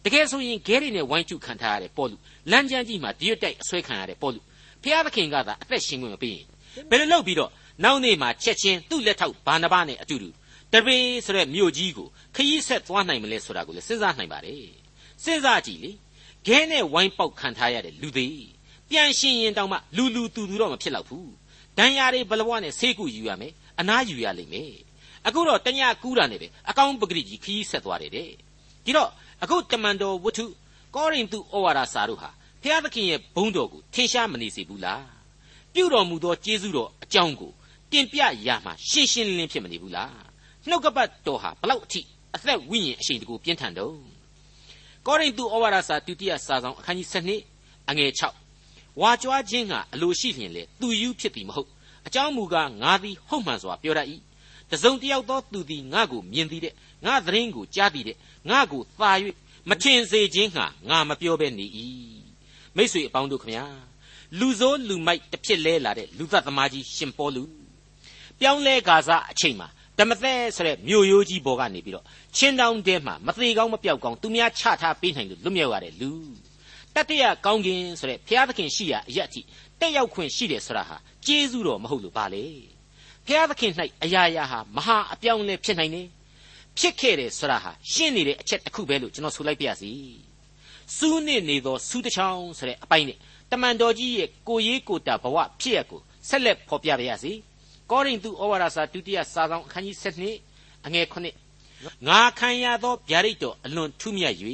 [0.05, 2.17] တကယ်ဆိုရင်ဂဲရီနဲ့ဝိုင်းကျုခံထားရတဲ့ပေါလု
[2.51, 4.41] လမ်းကြမ်းကြီးမှာဒီရွတ်တိုက်အဆွဲခံရတဲ့ပေါလု
[4.83, 6.47] ဖျားသခင်ကသာအသက်ရှင်ခွင့်မပေးရင်
[6.91, 7.51] ဘယ်လိုလုပ်ပြီးတော့
[7.85, 10.29] နောက်နေ့မှာချက်ချင်းသူ့လက်ထောက်ဘာနဘနဲ့အတူတူ
[10.73, 14.65] တပေဆိုတဲ့မြို့ကြီးကိုခရီးဆက်သွားနိုင်မလဲဆိုတာကိုလည်းစဉ်းစားနိုင်ပါတယ်
[15.25, 15.91] စဉ်းစားကြည့်လေ
[16.47, 18.45] ခဲနဲ့ဝိုင်းပေါက်ခံထားရတဲ့လူသေး
[18.91, 21.31] ပြန်ရှင်ရင်တောင်မှလူလူတူတူတော့မဖြစ်တော့ဘူး
[21.79, 24.73] ဒဏ်ရာတွေဘလဘွားနဲ့ဆေးကုယူရမယ်အနားယူရလိမ့်မယ်
[25.27, 28.31] အခုတော့တညကူးတာနဲ့ပဲအကောင်းပဂရိကြီးခရီးဆက်သွားတယ်တဲ့
[28.85, 29.11] ဒီတော့
[29.43, 30.47] အခုတမန်တော်ဝတ္ထု
[30.95, 32.31] ကောရိန္သုဩဝါဒစာတို့ဟာ
[32.63, 35.05] ဖျားသခင်ရဲ့ဘုန်းတော်ကိုထင်ရှားမနေစေဘူးလား
[35.75, 37.53] ပြုတော်မူသောကျေးဇူးတော်အကြောင်းကို
[37.93, 40.15] တင်ပြရမှာရှင်းရှင်းလင်းလင်းဖြစ်မနေဘူးလား
[40.69, 42.01] နှုတ်ကပတ်တော်ဟာဘလောက်အထိ
[42.35, 43.95] အသက်ဝိညာဉ်အရှိန်တကူပြင်းထန်တော့
[45.07, 47.09] ကောရိန္သုဩဝါဒစာဒုတိယစာဆောင်အခန်းကြီး
[47.49, 48.11] 7အငယ်
[48.57, 51.69] 6ဝါကြွားခြင်းကအလိုရှိလျင်လေသူယူဖြစ်သည်မဟုတ်
[52.07, 54.09] အကြောင်းမူကားငါသည်ဟုတ်မှန်စွာပြောတတ်၏
[54.71, 56.75] တစုံတယောက်သောသူသည်ငါကိုမြင်သည်တဲ့
[57.07, 58.17] ငါသတင်းကိုကြားသည်တဲ့
[58.51, 59.11] ငါကိုသာ၍
[59.69, 61.67] မထင်စေခြင်းဟာငါမပြောဘဲနေ၏
[62.77, 63.65] မိษွေအပေါင်းတို့ခမညာ
[64.39, 67.43] လူဆိုးလူမိုက်တစ်ဖြစ်လဲလာတဲ့လူသက်သမားကြီးရှင်ပေါလု
[68.41, 72.05] ပြောင်းလဲဂါဇအချိန်မှာဓမ္မသက်ဆိုတဲ့မြို့ရိုးကြီးဘော်ကနေပြီးတော့
[72.37, 76.11] ချင်းတောင်းတဲမှာမသေးကောင်းမပြောက်ကောင်းသူများချထားပေးနိုင်လို့လွတ်မြောက်ရတဲ့လူ
[76.95, 79.41] တတရကောင်းကင်ဆိုတဲ့ဘုရားသခင်ရှိရာအရက်အထိ
[79.81, 80.97] တက်ရောက်ခွင့်ရှိတယ်ဆိုတာဟာ
[81.27, 82.45] ကျေးဇူးတော်မဟုတ်လို့ပါလေ
[83.27, 83.73] ဘုရားသခင်၌
[84.05, 86.07] အရာရာဟာမဟာအပြောင်းလဲဖြစ်နိုင်တယ်
[86.79, 89.93] ဖြစ်ခဲ့တယ်ဆိုတာဟာရှင်းနေတဲ့အချက်တစ်ခုပဲလို့ကျွန်တော်ဆိုလိုက်ပါရစေ
[90.97, 93.19] စူးနစ်နေသောစူးတစ်ချောင်းဆိုတဲ့အပိုင်းနဲ့
[93.51, 97.33] တမန်တော်ကြီးရဲ့ကိုရေးကိုတာဘဝဖြစ်ရကိုဆက်လက်ဖော်ပြပါရစေ
[97.91, 99.97] ကောရိန္သုဩဝါဒစာဒုတိယစာဆောင်အခန်းကြီး
[100.43, 101.07] 7အငယ်
[101.53, 104.35] 9ငါခံရသောဗျာဒိတ်တော်အလွန်ထူးမြတ်၍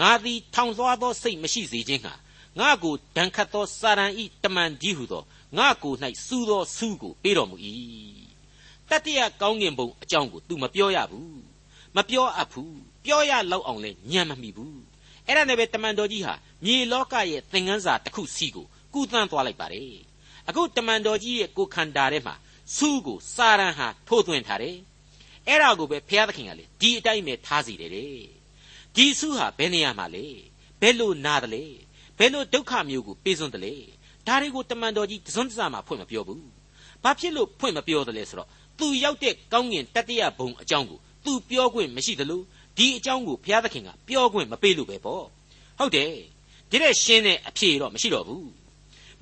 [0.00, 2.14] ငါသည်ထောင်သွားသောစိတ်မရှိစေခြင်းဟာ
[2.60, 5.22] ငါကိုဒဏ်ခတ်သောစာရန်ဤတမန်ဒီဟုသော
[5.58, 5.94] ငါကို၌
[6.26, 7.56] စူးသောစူးကိုပေးတော်မူ၏
[8.90, 11.40] တတိယကောင်းကင်ဘုံအကြောင်းကို तू မပြောရဘူး
[11.96, 14.80] မပြောအပ်ဘူးပြောရလောက်အောင်လဲညံမမိဘူး
[15.26, 19.92] အဲ့ဒါနဲ့ပဲတမန်တော်ကြီးဟာမြေလောကရဲ့သင်ခန်းစာတစ်ခုစီကိုကူးသန်းသွားလိုက်ပါတယ်
[20.48, 22.34] အခုတမန်တော်ကြီးရဲ့ကိုခန္ဓာထဲမှာ
[22.76, 24.76] စူးကိုစာရန်ဟာထိုးသွင်းထားတယ်
[25.48, 28.18] အဲ့ဒါကိုပဲဘုရားသခင်ကလေဒီအတိုင်းပဲထားစီတယ်တဲ့
[28.96, 30.26] ဒီစုဟာဘယ်နေရာမှာလဲ
[30.80, 31.64] ဘယ်လိုနာတယ်လဲ
[32.18, 33.74] ဘယ်လိုဒုက္ခမျိုးကိုပေးစွန်းတယ်လဲ
[34.26, 36.46] ဒါတွေကိုတမန်တော်ကြီးတစွန်းတစမှဖွင့်မပြောဘူး
[37.02, 42.40] ဘာဖြစ်လို့ဖွင့်မပြောတယ်လဲဆိုတော့သူရောက်တဲ့ကောင်းကင်တတိယဘုံအကြောင်းကိုသူပြောခွင့်မရှိသလို
[42.76, 45.24] ဒီအကြောင်းကိုဘုရားသခင်ကပြောခွင့်မပေးလို့ပဲပေါ့
[45.78, 46.12] ဟုတ်တယ်
[46.70, 48.48] ဒီတဲ့ရှင်းတဲ့အဖြေတော့မရှိတော့ဘူး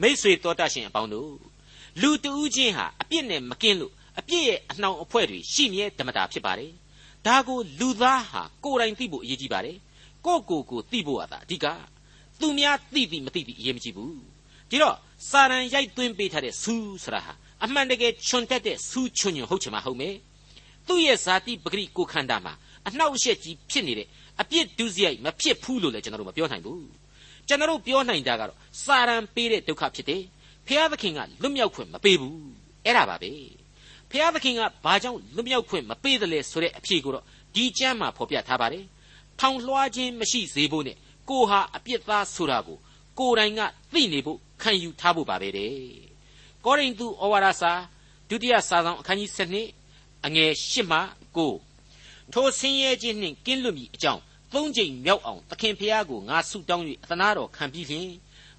[0.01, 1.33] မိษွေတော်တတ်ရှင်အပေါင်းတို့
[2.01, 6.73] လူတဦးချင်းဟာအပြစ်နဲ့မကင်းလို့အပြစ်ရဲ့အနှောင်အဖွဲ့တွေရှိမြဲဓမ္မတာဖြစ်ပါတယ်
[7.27, 9.77] ဒါကိုလူသားဟာကိုယ်တိုင်သိဖို့အရေးကြီးပါတယ်
[10.27, 11.67] ကိုကိုကိုသိဖို့ကသာအဓိက
[12.41, 14.17] သူများသိသိမသိသိအရေးမကြီးဘူး
[14.71, 14.97] ဒီတော့
[15.31, 17.33] စာရန်ရိုက်သွင်းပေးထားတဲ့ဆူဆိုတာဟာ
[17.65, 20.15] အမှန်တကယ်ချွန်တက်တဲ့ဆူးချွန်ညွန်ဟုတ်ချင်မှာဟုတ်မယ်
[20.87, 22.55] သူ့ရဲ့ဇာတိပဂရိကိုခန္ဓာမှာ
[22.87, 24.09] အနှောက်အယှက်ကြီးဖြစ်နေတဲ့
[24.41, 26.87] အပြစ်ဒုစရိုက်မဖြစ်ဘူးလို့လည်းကျွန်တော်တို့မပြောနိုင်ဘူး
[27.49, 30.23] ကျွန်တော်တို့ပြောနိုင်တာကတော့စာရန်ပေးတဲ့ဒုက္ခဖြစ်တယ်
[30.67, 32.39] ဖျားသခင်ကလွတ်မြောက်ခွင့်မပေးဘူး
[32.85, 33.33] အဲ့ဒါပါပဲ
[34.11, 37.25] ဖျားသခင်ကဘာကြောင့်လွတ်မြောက်ခွင့်မပေးတယ်လဲဆိုတဲ့အဖြေကိုတော့
[37.55, 38.85] ဒီကျမ်းမှာဖော်ပြထားပါတယ်
[39.41, 40.97] ထောင်လွှားခြင်းမရှိစေဖို့နဲ့
[41.31, 42.79] ကိုဟာအပြစ်သားဆိုတာကို
[43.19, 43.61] ကိုယ်တိုင်က
[43.93, 45.75] သိနေဖို့ခံယူထားဖို့ပါပဲတဲ့
[46.65, 47.73] ကောရိန္သုဩဝါဒစာ
[48.29, 49.31] ဒုတိယစာဆောင်အခန်းကြီး
[49.79, 50.99] 7အငယ်8မှ
[51.37, 51.74] 9
[52.33, 58.11] ထိုဆင်းရဲခြင်းနှင့်ကင်းလွတ်မည်အကြောင်းသုံးကြိမ်မြောက်အောင်သခင်ဖျားကိုငါဆုတောင်း၍အသနာတော်ခံပြီးလျှင်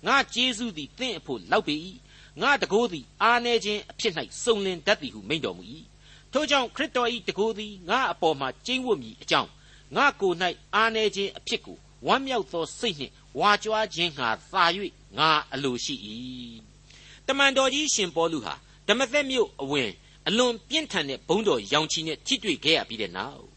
[0.07, 1.75] ငါကျေးဇူးသည်တင့်အဖို့လောက်ပေ၏
[2.41, 5.63] ငါတကိုးသည်အာနေခြင်းအဖြစ်၌စုံလင်တတ်သည်ဟုမိန့်တော်မူ၏
[6.31, 9.49] ထို့ကြောင့်ခရစ်တော်၏တကိုးသည်ငါအပေါ်မှာကျိန်းဝတ်မည်အကြောင်း
[9.95, 10.37] ငါကိုယ်၌
[10.75, 14.63] အာနေခြင်းအဖြစ်ကိုဝမ်းမြောက်သောစိတ်နှင့်ဝါကြွားခြင်းငါသာ၍
[15.17, 15.95] ငါအလိုရှိ၏
[17.27, 18.53] တမန်တော်ကြီးရှင်ပေါလုဟာ
[18.87, 19.91] ဓမ္မသက်မြို့အဝင်
[20.27, 23.54] အလွန်ပြင်းထန်တဲ့ဘုံတော်ရောင်ချီနဲ့ထိတွေ့ခဲ့ရပြီးတဲ့နောက်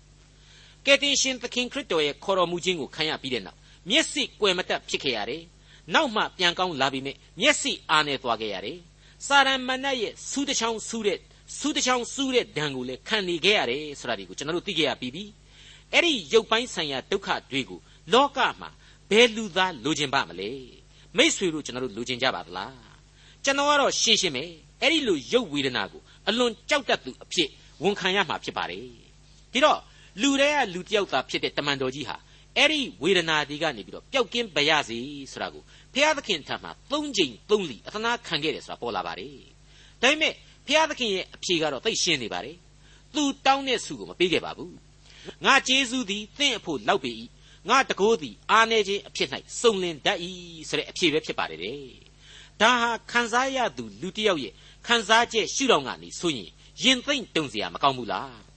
[0.88, 3.58] ကယ်တင်ရှင်သခင်ခရစ်တော်ရဲ့ခေါ်တော်မူခြင်းကိုခံရပြီးတဲ့နောက်
[3.90, 5.42] မျက်စိကွယ်မတတ်ဖြစ်ခဲ့ရတယ်။
[5.94, 8.78] နောက်မှပြန်ကောင်းလာပြီးမြမျက်စိအားနေသွားခဲ့ရတယ်။
[9.26, 11.18] စာရန်မဏတ်ရဲ့စူးတစ်ချောင်းစူးတဲ့
[11.58, 15.24] စူးတစ်ချောင်းစူးတဲ့ဒဏ်ကိုလည်းခံနေခဲ့ရတယ်ဆိုတာဒီကိုကျွန်တော်တို့သိခဲ့ရပြီးပြီ။
[15.92, 17.78] အဲ့ဒီရုပ်ပိုင်းဆိုင်ရာဒုက္ခတွေကို
[18.12, 18.70] လောကမှာ
[19.10, 20.50] ဘယ်လူသားလိုချင်ပါမလဲ။
[21.16, 22.72] မိษွေတို့ကျွန်တော်တို့လိုချင်ကြပါသလား။
[23.44, 24.44] ကျွန်တော်ကတော့ရှင်းရှင်းပဲ
[24.80, 27.48] အဲ့ဒီလိုရုပ်ဝေဒနာကိုအလွန်ကြောက်တတ်သူအဖြစ်
[27.82, 28.82] ဝန်ခံရမှာဖြစ်ပါတယ်။
[29.52, 29.78] ဒီတော့
[30.22, 32.16] လူတွေကလူတယောက်သာဖြစ်တဲ့တမန်တော်ကြီးဟာ
[32.56, 34.98] အဲ့ဒီဝေဒနာတွေကနေပြီးတော့ပျောက်ကင်းပါရစေ
[35.32, 35.62] ဆိုတာကို
[35.94, 39.36] ဘုရားသခင်ထံမှာ၃ချိန်၃လီအသနာခံခဲ့တယ်ဆိုတာပေါ်လာပါတယ်။
[40.02, 40.32] ဒါပေမဲ့
[40.66, 42.56] ဘုရားသခင်ရဲ့အဖြေကတော့သိရှင်းနေပါတယ်။
[43.14, 44.72] သူတောင်းတဲ့ဆုကိုမပေးခဲ့ပါဘူး။
[45.44, 47.12] ငါကျေးဇူးသည်သင့်အဖို့လောက်ပေ၏။
[47.68, 49.28] ငါတကိုးသည်အာနေခြင်းအဖြစ်၌
[49.60, 50.18] စုံလင်တတ်၏
[50.68, 51.80] ဆိုတဲ့အဖြေပဲဖြစ်ပါတယ်တဲ့။
[52.60, 54.52] ဒါဟာခံစားရသူလူတစ်ယောက်ရဲ့
[54.86, 56.50] ခံစားချက်ရှုထောင့်ကနေဆိုရင်
[56.82, 58.47] ရင်သိမ့်တုံစရာမကောင်းဘူးလား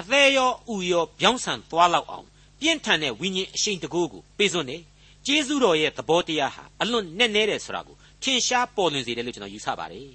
[0.00, 2.26] အသေးရောဥရောပြောင်းဆန်သွားလောက်အောင်
[2.60, 4.82] ပြင်းထန်တဲ့ဝိညာဉ်အရှိန်တကိုးကိုပေးစွန်းတယ်
[5.26, 10.06] ကျေးဇူးတော်ရဲ့သဘောတရားဟာအလွန်နဲ့နဲတယ်ဆိုတာကိုထင်ရှားပေါ်လွင်စေတယ်လို့ကျွန်တော်ယူဆပါတယ်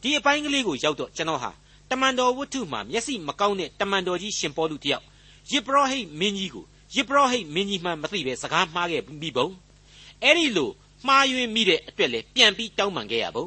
[0.00, 1.50] ဒီအပိုင်းကလေးကိုရောက်တော့ကျွန်တော်ဟာ
[1.90, 5.04] တမန်တော်ဝတ္ထုမှာမျက်စိမကောင်းတဲ့တမန်တော်ကြီးရှင်ပေါလုတယောက်
[5.50, 9.48] ယေဘရဟိတ်မင်းကြီးကိုယေဘရဟိတ်မင်းကြီးမှမသိပဲစကားမှားခဲ့ပြီးပုံ
[10.22, 10.70] အဲ့ဒီလို
[11.06, 13.46] မှားယွင်းမိတဲ့အတွက်လေပြန်ပြီးတောင်းပန်ခဲ့ရပုံ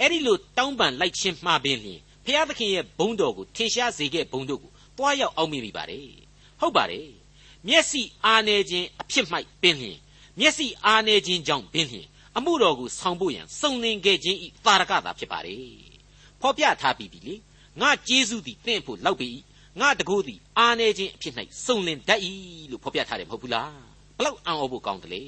[0.00, 6.08] အဲ့ဒီလိုတောင်းပန်လိုက်ခြင်းမှားပင်လျင်ဖျားသခင်ရဲ့ဘုန်းတော်ကိုထင်ရှားစေခဲ့ဘုန်းတို့ကို တွားရောက်အောင်မိမိပါတယ်
[6.60, 7.08] ဟုတ်ပါတယ်
[7.68, 9.98] မျက်စိအားနေခြင်းအဖြစ်မိုက်ပင်လျင်
[10.40, 12.06] မျက်စိအားနေခြင်းကြောင့်ပင်လျင်
[12.36, 15.66] အမှုတော်ကိုဆောင်ဖို့ရန်စုံလင်ခဲ့ခြင်းဤတာရကတာဖြစ်ပါတယ်
[16.40, 17.34] ဖော်ပြထားပြီးပြီလေ
[17.80, 19.30] ငါကျေးဇူးသည်တင့်ဖို့လောက်ပြီ
[19.80, 21.34] ငါတကိုးသည်အားနေခြင်းအဖြစ်၌
[21.64, 22.20] စုံလင်တတ်၏
[22.70, 23.72] လို့ဖော်ပြထားတယ်မဟုတ်ဘူးလား
[24.16, 25.24] ဘလောက်အံ့ဩဖို့ကောင်းတယ်လေ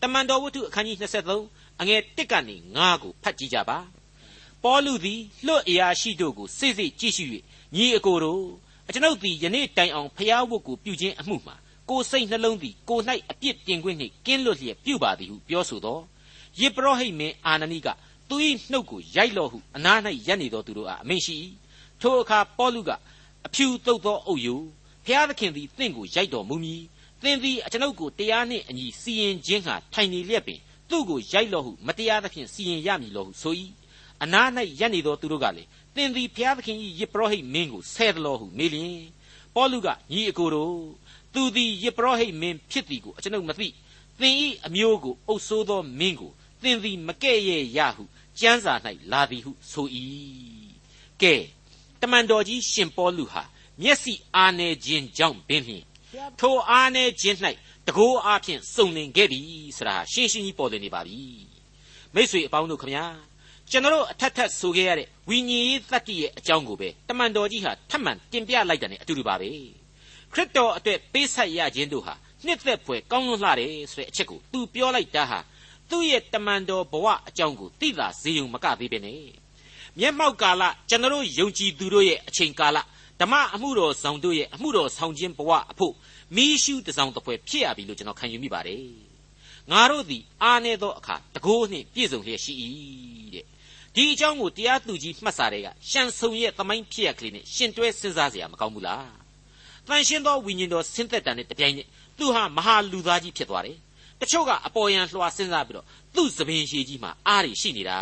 [0.00, 0.98] တမန်တော်ဝတ္ထုအခန်းကြီး
[1.40, 3.78] 23အငယ်1ကနေ9ကိုဖတ်ကြည့်ကြပါ
[4.64, 7.24] ပေါလုသည်လွတ်အရာရှိတို့ကိုစိတ်စိတ်ကြည့်ရှု၍
[7.76, 8.44] ညီအကိုတို့
[8.88, 11.56] အကျွန်ုပ်သည်ယနေ့တိုင်အောင်ဖျားဝတ်ကိုပြုခြင်းအမှုမှာ
[11.88, 15.98] ကိုယ်စိတ်နှလုံးသည်ကိုယ်၌အပြစ်တင်ခွင့်နှင့်ကင်းလွတ်လျက်ပြုပါသည်ဟုပြောဆိုသော
[16.60, 17.88] ယေဘရဟိတ်မင်းအာနနိက
[18.28, 18.36] သူ၏
[18.70, 21.34] နှုတ်ကိုရိုက်လော့ဟုအနား၌ရပ်နေသောသူတို့အားအမိန့်ရှိ၏
[22.00, 22.90] ထိုအခါပေါလုက
[23.46, 24.60] အဖြူတုတ်သောအုပ်ယို
[25.06, 26.82] ဖျားသခင်သည်တင့်ကိုရိုက်တော်မူမည်
[27.22, 33.54] သင်သည်အကျွန်ုပ်ကိုတရားနှင့်အညီစီရင်ခြင်းဟာထိုင်နေလျက်ပင်သူ့ကိုရိုက်လော့ဟုမတရားသဖြင့်စီရင်ရမည်လောဟုဆို၏
[34.22, 34.48] အနား၌
[34.80, 39.00] ရပ်နေသောသူတို့ကလည်း သင်သည်ဘုရားသခင်၏ယေဘရဟိတ်မင်းကိုဆဲသလောဟုမေးလျင်
[39.54, 40.76] ပေါလုကညီအကိုတို့
[41.34, 43.68] သူသည်ယေဘရဟိတ်မင်းဖြစ်သည်ကိုအကျွန်ုပ်မသိ
[44.20, 44.34] သင်၏
[44.66, 48.04] အမျိုးကိုအုပ်ဆိုးသောမင်းကိုသင်သည်မကဲ့ရဲ့ရဟု
[48.38, 48.74] ကျမ်းစာ၌
[49.12, 49.86] လာသည်ဟုဆို၏
[51.22, 51.34] ကဲ
[52.00, 53.42] တမန်တော်ကြီးရှင်ပေါလုဟာ
[53.82, 55.84] မျက်စိအားနေခြင်းကြောင့်ပင်ဖြင့်
[56.40, 57.36] ထိုအားနေခြင်း၌
[57.86, 59.40] တကိုးအားဖြင့်စုံလင်ခဲ့ပြီ
[59.76, 61.20] ဆိုတာရှင်းရှင်းကြီးပေါ်လွင်နေပါပြီ
[62.14, 63.04] မိတ်ဆွေအပေါင်းတို့ခမညာ
[63.74, 69.50] ကျွန်တော်အထက်ထက်ဆိုခဲ့ရတဲ့ဝိညာဉ်ရေးသတ္တိရဲ့အကြောင်းကိုပဲတမန်တော်ကြီးဟာထပ်မံတင်ပြလိုက်တယ်နဲ့အတူတူပါပဲ
[70.32, 72.14] ခရစ်တော်အတွက်ပေးဆက်ရခြင်းတို့ဟာ
[72.46, 75.38] နှစ်သက်ဖွယ်ကောင်းလွန်းလှတယ်ဆိုတဲ့အချက်ကိုသူပြောလိုက်တာဟာ
[75.90, 79.22] သူ့ရဲ့တမန်တော်ဘဝအကြောင်းကိုသိသာစေုံမကသေးပဲနဲ့
[79.98, 82.78] မျက်မှောက်ကာလကျွန်တော်ယုံကြည်သူတို့ရဲ့အချိန်ကာလ
[83.20, 85.94] ဓမ္မအမှုတော်ဆောင်တို့ရဲ့အမှုတော်ဆောင်ခြင်းဘဝအဖို့
[86.36, 88.86] မီးရှုတစောင်တစ်ဖွဲဖြစ်ရပြီလို့ကျွန်တော်ခံယူမိပါတယ်
[89.70, 93.21] ငါတို့သည်အားနေသောအခါတကိုးနှင့်ပြည့်စုံလျက်ရှိ၏တဲ့
[93.94, 99.04] ဒီအကြောင်းကိုတရားသူကြီးမှတ်စာတွေကရှန်ဆုံရဲ့သမိုင်းဖြစ်ရကလေးနဲ့ရှင်တွဲစဉ်းစားစရာမကောင်းဘူးလား။
[99.86, 103.78] တန်ရှင်းသောဝိညာဉ်တော်ဆင်းသက်တန်နဲ့တပြိုင်နက်သူဟာမဟာလူသားကြီးဖြစ်သွားတယ်။
[104.20, 107.98] တချို့ကအပေါ်ယံလွှာစဉ်းစားပြီးတော့သူ့သဘင်ရှည်ကြီးမှာအားတွေရှိနေတာ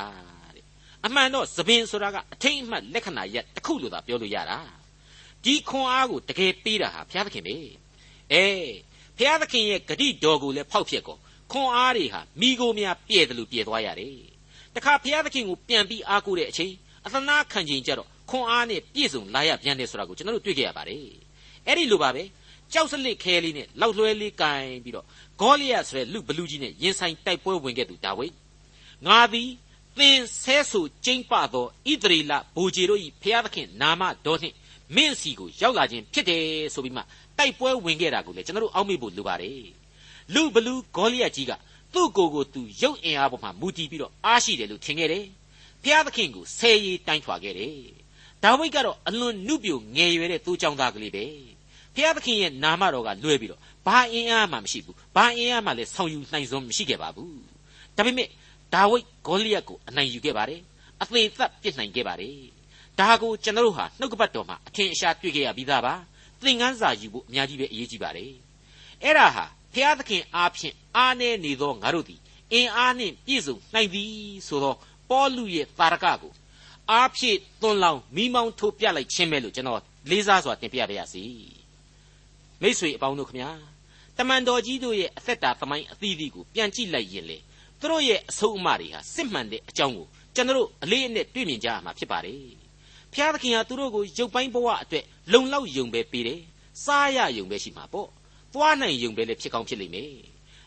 [0.55, 0.64] တဲ့။
[1.07, 4.59] အမှန်တော့သဘင်ဆိုတာကအထိတ်အမှတ်လက္ခဏာရက်တစ်ခုလို့သာပြောလို့ရတာ။
[5.44, 7.57] ဒီခွန်အားကိုတကယ်ပေးတာဟာဘုရားသခင်ပဲ။
[8.33, 8.46] အဲ
[9.16, 11.20] ဘုရားသခင်ရဲ့ဂတိတော်ကိုလည်းဖောက်ဖျက်ကုန်
[11.53, 14.30] ခွန်အားတွေဟာမိโกမြပြဲတယ်လို့ပြဲသွားရတယ်
[14.77, 16.73] တခါဘုရားသခင်ကိုပြန်ပြီးအားကိုးတဲ့အချိန်
[17.07, 20.99] အသနာခံချိန်ကြတော့ခွန်အားနဲ့ပြည့်စုံလာရပြန်တယ်ဆိုတာကိုကျွန်တော်တို့တွေ့ကြရပါတယ်
[21.67, 22.23] အဲ့ဒီလိုပါပဲ
[22.73, 25.07] ကြောက်စလစ်ခဲလေးနဲ့လောက်လွှဲလေးကင်ပြီးတော့
[25.41, 28.35] ဂေါလိယဆိုတဲ့လူဘလူကြီးနဲ့ရင်ဆိုင်တိုက်ပွဲဝင်ခဲ့သူဒါဝိဒ်
[29.07, 29.51] ငါသည်
[29.99, 34.55] သင်ဆဲဆူကျိမ့်ပသောဣသရေလဘူဂျီတို့၏ဖျားသခင်နာမတော်နှင့်
[34.95, 37.03] မင်းစီကိုရောက်လာခြင်းဖြစ်တယ်ဆိုပြီးမှ
[37.39, 39.69] တိုက်ပွဲဝင်ခဲ့တာကိုလည်းကျွန်တော်တို့အောက်မေ့ဖို့လိုပါတယ်
[40.35, 41.53] လူဘလူဂေါလိယကြီးက
[41.94, 45.26] သူ့ကိုယ်ကိုသူရုပ်အင်အားပေါ်မှာမူတည်ပြီးတော့အားရှိတယ်လို့ထင်ခဲ့တယ်
[45.83, 47.76] ဖျားသခင်ကိုဆယ်ရီတိုင်းထွာခဲ့တယ်
[48.42, 51.24] ဒါဝိဒ်ကတော့အလွန်နုပြိုငယ်ရွယ်တဲ့သူ့ကြောင့်သားကလေးပဲ
[51.94, 57.40] ဖျားသခင်ရဲ့နာမတော်ကလွဲပြီးတော့ဘာအင်အားမှမရှိဘူးဘာအင်အားမှလည်းဆောင်ယူနိုင်စွမ်းမရှိခဲ့ပါဘူး
[57.96, 58.29] ဒါပေမဲ့
[58.74, 60.61] ဒါဝိဒ်ဂေါလိယကိုအနိုင်ယူခဲ့ပါတယ်
[61.03, 62.37] အသေးသက်ပြစ်နိုင်ခဲ့ပါတယ်
[63.00, 65.94] ဒါကိုကျွန်တော်တို့ဟာနှုတ်ကပတ်တော်မှာအထင်အရှားတွေ့ခဲ့ရပြီးသားပါ
[66.42, 68.33] သင်ခန်းစာယူဖို့အများကြီးပဲအရေးကြီးပါတယ်
[69.03, 69.44] အဲ့ဒါဟာ
[69.75, 72.21] ဖျားသခင်အားဖြင့်အားနေနေသောငါတို့သည်
[72.53, 74.11] အင်အားနှင့်ပြည့်စုံနိုင်သည်
[74.47, 74.75] ဆိုသော
[75.11, 76.33] ပေါလုရဲ့တာရကကို
[76.91, 79.81] အားဖြင့်သွန်လောင်းမိမောင်းထိုးပြလိုက်ခြင်းပဲလို့ကျွန်တော်
[80.11, 81.23] လေးစားစွာတင်ပြပါရစေ
[82.63, 83.51] မိတ်ဆွေအပေါင်းတို့ခမညာ
[84.17, 87.39] တမန်တော်ကြီးတို့ရဲ့အသက်တာသမိုင်းအသီးသီးကိုပြန်ကြည့်လိုက်ရင်လေ
[87.81, 92.55] သူတို့ရဲ့အဆုံးအမတွေဟာစစ်မှန်တဲ့အကြောင်းကိုကျွန်တော်အလေးအနက်တွေ့မြင်ကြရမှာဖြစ်ပါတယ်
[93.13, 96.41] ဖျားသခင်ဟာသူတို့ကိုရုပ်ပိုင်းဘဝအတွက်လုံလောက်ယုံပဲပေးတယ်
[96.85, 98.09] စားရယုံပဲရှိမှာပေါ့
[98.55, 100.11] သွားနိုင်ယုံပဲလည်းဖြစ်ကောင်းဖြစ်လိမ့်မယ်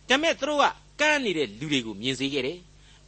[0.09, 0.65] ဒါမဲ့သူတို့က
[1.01, 2.59] ကန်းနေတဲ့လူတွေကိုမြင်စေခဲ့တယ်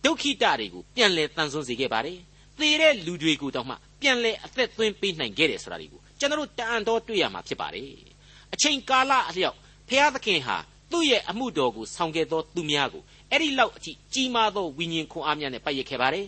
[0.04, 2.20] ဒုက္ခိတတွေကိုပြန်လဲတန်ဆွမ်းစေခဲ့ပါတယ်
[2.60, 7.90] သေတဲ့လူတွေကိုတောင်မှပြန်လဲအသက်သွင်းပေးနိုင်ခဲ့တယ်ဆိုတာဒီကိုကျွန်တော်တန်တော်တွေ့ရမှာဖြစ်ပါတယ်
[8.54, 9.58] အချိန်ကာလအလျောက်
[9.90, 10.58] ဖျားသခင်ဟာ
[10.92, 16.28] သူ့ရဲ့အမှုတော်ကိုဆောင်ခဲ့သောသူများကိုအဲ့ဒီလောက်အထိကြီးမားသောဝိညာဉ်ခွန်အားများနဲ့ပတ်ရခဲ့ပါတယ်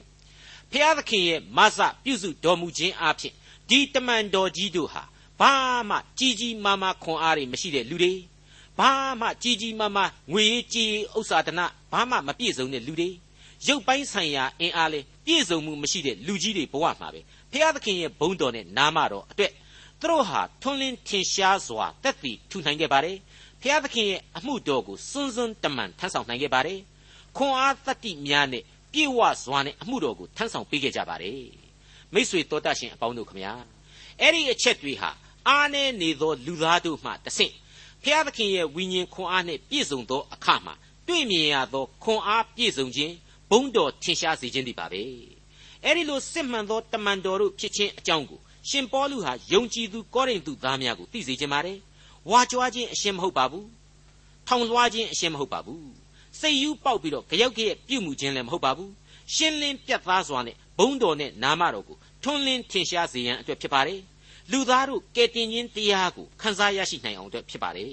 [0.71, 3.33] ဖျားသခင်ရဲ့မဆပြုစုတော်မူခြင်းအဖြစ်
[3.69, 5.03] ဒီတမန်တော်ကြီးတို့ဟာ
[5.39, 5.53] ဘာ
[5.89, 8.13] မှကြီးကြီးမားမားခွန်အားတွေမရှိတဲ့လူတွေ
[8.79, 13.09] ဘာမှကြီးကြီးမားမားငွေကြီးဥစ္စာဒနာဘာမှမပြည့်စုံတဲ့လူတွေ
[13.67, 19.51] ရုပ်ပိုင်းဆိုင်ရာအင်အားလေးပြည့်စုံမှုမရှိတဲ့လူကြီးတွေဘဝမှာပဲဖျားသခင်ရဲ့ဘုန်းတော်နဲ့နာမတော်အတွက်
[20.01, 23.17] သူတို့ဟာထွန်းလင်းထင်ရှားစွာတက်တည်ထူနိုင်ခဲ့ပါတယ်
[23.61, 26.79] ဖျားသခင်ရဲ့အမှုတော်ကိုစွန်းစွန်းတမန်ထမ်းဆောင်နိုင်ခဲ့ပါတယ်
[27.37, 28.63] ခွန်အားတတ္တိများနဲ့
[28.93, 31.41] ပြည့်ဝစွာနဲ့အမှုတော်ကိုထမ်းဆောင်ပေးခဲ့ကြပါတယ်
[32.13, 33.53] မိษွေတော်တတ်ရှင်အပေါင်းတို့ခမညာ
[34.21, 35.09] အဲ့ဒီအချက်တွေဟာ
[35.47, 37.53] အားနဲ့နေသောလူသားတို့မှတဆင့်
[38.09, 40.73] ဖျားသခင်ရဲ့ဝိညာဉ်ခွန်အားနဲ့ပြည့်စုံသောအခါမှာ
[41.07, 43.13] တွေ့မြင်ရသောခွန်အားပြည့်စုံခြင်း
[43.51, 45.01] ဘုံတော်ထင်ရှားစေခြင်းဒီပါပဲ
[45.83, 48.39] အဲ့ဒီလိုစစ်မှန်သောတမန်တော်တို့ဖြစ်ခြင်းအကြောင်းကို
[48.69, 51.77] ရှင်ပေါလုဟာယုံကြည်သူကောရိန္သုသားများကိုသိစေခြင်းပါတယ်
[52.29, 53.67] ဝါကြွားခြင်းအရှင်းမဟုတ်ပါဘူး
[54.47, 55.87] ထောင်လွှားခြင်းအရှင်းမဟုတ်ပါဘူး
[56.39, 58.91] စိတ်ယူးပေါက်ပြီးတော့ကြောက်ကြရဲ့ပြုမှုခြင်းလည်းမဟုတ်ပါဘူး
[59.35, 63.99] ရှင်းလင်းပြတ်သားစွာနဲ့ဘုံတော်နဲ့နာမတော်ကိုထွန်းလင်းထင်ရှားစေရန်အတွက်ဖြစ်ပါတယ်
[64.51, 67.91] လူသားတို့ကယ်တင်ခြင်းတရားကိုခန်းစားရရှိနိုင်အောင်အတွက်ဖြစ်ပါတယ်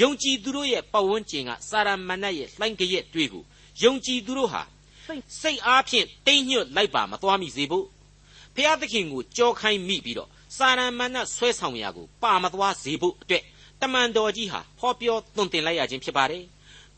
[0.00, 3.44] ယုံကြည်သူတို့ရဲ့ပတ်ဝန်းကျင်ကစာရမဏတ်ရဲ့လှိုင်းကြရက်တွေကို
[3.82, 4.62] ယုံကြည်သူတို့ဟာ
[5.40, 7.86] စိတ်အားဖြင့်တိမ်ညွတ်လိုက်ပါမသွားမိစေဖို့
[8.54, 13.44] ဖျားသခင်ကိုကြောခိုင်းမိပြီးတော့စာရမဏတ်ဆွဲဆောင်ရာကိုပါမသွားစေဖို့အတွက်
[13.80, 16.44] တမန်တော်ကြီးဟာဟောပြောသွန်သင်လိုက်ရခြင်းဖြစ်ပါတယ်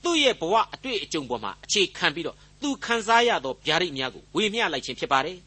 [0.05, 5.39] သူ့ရဲ့ဘဝအတွေ့အကြုံပေါ်မှာအခြေခံပြီးတော့သူခံစားရသောဗျာဒိတ်များကိုဝေမျှလိုက်ခြင်းဖြစ်ပါတယ်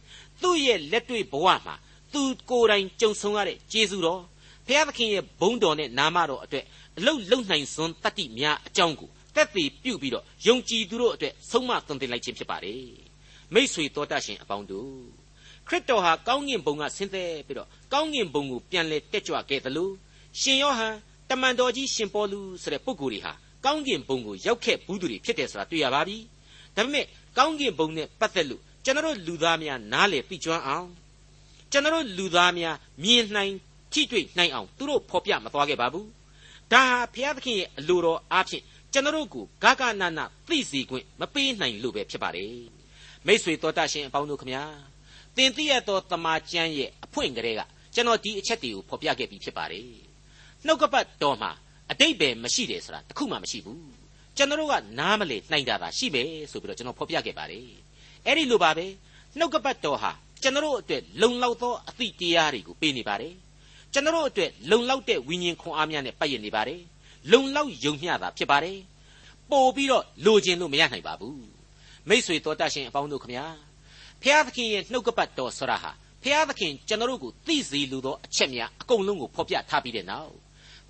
[0.41, 1.75] သူ့ရဲ့လက်တွေ့ဘဝမှာ
[2.15, 4.21] သူကိုယ်တိုင်ကြုံဆုံရတဲ့ကျေးဇူးတော်
[4.67, 6.65] ဘုရားသခင်ရဲ့ဘုန်းတော်နဲ့နာမတော်အတွက်
[6.97, 12.83] အလုတ်လုံနိုင်စွန်းတတ္တိများအကြောင်းကိုတက်တည်ပြုပြီးတော့ယုံကြည်သူတို့အတွက်ဆုံးမသွန်သင်လိုက်ခြင်းဖြစ်ပါတယ်
[13.53, 14.93] မိษွေတော်တတ်ရှင်အပေါင်းတို့
[15.67, 19.89] ခရစ်တော်ဟာကောင်းကင်ဘုံကဆင်းသက်ပြီးတော့ကောင်းကင်ဘုံကိုပြန်လဲတက်ကြွခဲ့သလို
[20.41, 20.95] ရှင်ယောဟန်
[21.29, 23.33] တမန်တော်ကြီးရှင်ပေါလုဆိုတဲ့ပုဂ္ဂိုလ်တွေဟာ
[23.65, 26.17] ကောင်းကင်ဘုံကိုရောက်ခဲ့ဘူးသူတွေဖြစ်တယ်ဆိုတာတွေ့ရပါပြီ
[26.75, 27.05] ဒါပေမဲ့
[27.37, 30.87] ကောင်းကင်ဘုံနဲ့ပတ်သက်လို့ကျွန်တော်လူသားများနားလေသိကျွမ်းအောင်
[31.75, 33.53] ကျွန်တော်လူသားများမြင်နိုင်
[33.93, 36.07] ထိတွေ့နိုင်အောင်သူတို့ဖော်ပြမသွားခဲ့ပါဘူး
[36.71, 42.55] ဒါဟာဘုရားသခင်ရဲ့အလိုတော်အားဖြင့်ကျွန်တော်ကိုဂဂနာနာသိစေခွင့်မပေးနိုင်လို့ပဲဖြစ်ပါတယ်
[43.27, 44.63] မိษွေတော်တတ်ရှင်အပေါင်းတို့ခမညာ
[45.35, 47.61] သင်သိရသောတမန်ကျမ်းရဲ့အဖွင့်ကလေးက
[47.93, 49.87] ကျွန်တော်ဒီအချက်တွေကိုဖော်ပြခဲ့ပြီးဖြစ်ပါတယ်
[50.65, 51.51] နှုတ်ကပတ်တော်မှာ
[51.91, 53.85] အတိတ်ပဲမရှိတယ်ဆိုတာတခုမှမရှိဘူး
[54.37, 57.67] ကျွန်တော်ကနားမလေနှိုင်တာသာရှိပဲဆိုပြီးတော့ကျွန်တော်ဖော်ပြခဲ့ပါတယ်
[58.25, 58.85] အဲ့ဒီလိုပါပဲ
[59.37, 60.11] နှုတ်ကပတ်တော်ဟာ
[60.45, 63.33] ကျွန်တော်အတွက်လုံလောက်သောအသည့်တရားတွေကိုပေးနေပါတယ်
[63.93, 66.81] ကျွန်တော်တို့အတွက်လုံလောက်တဲ့ဝိညာဉ်ခွန်အားများနဲ့ပတ်ရနေပါတယ်
[67.31, 68.79] လုံလောက်ယုံမျှတာဖြစ်ပါတယ်
[69.51, 71.45] ပို့ပြီးတော့လိုချင်လို့မရနိုင်ပါဘူး
[72.09, 73.45] မိษွေတော်တတ်ရှင်အပေါင်းတို့ခမညာ
[74.21, 75.91] ဖျားသခင်ရဲ့နှုတ်ကပတ်တော်ဆရာဟာ
[76.23, 80.33] ဖျားသခင်ကျွန်တော်တို့ကိုသိစေလိုသောအချက်များအကုန်လုံးကိုဖော်ပြထားပြီးတဲ့နောက်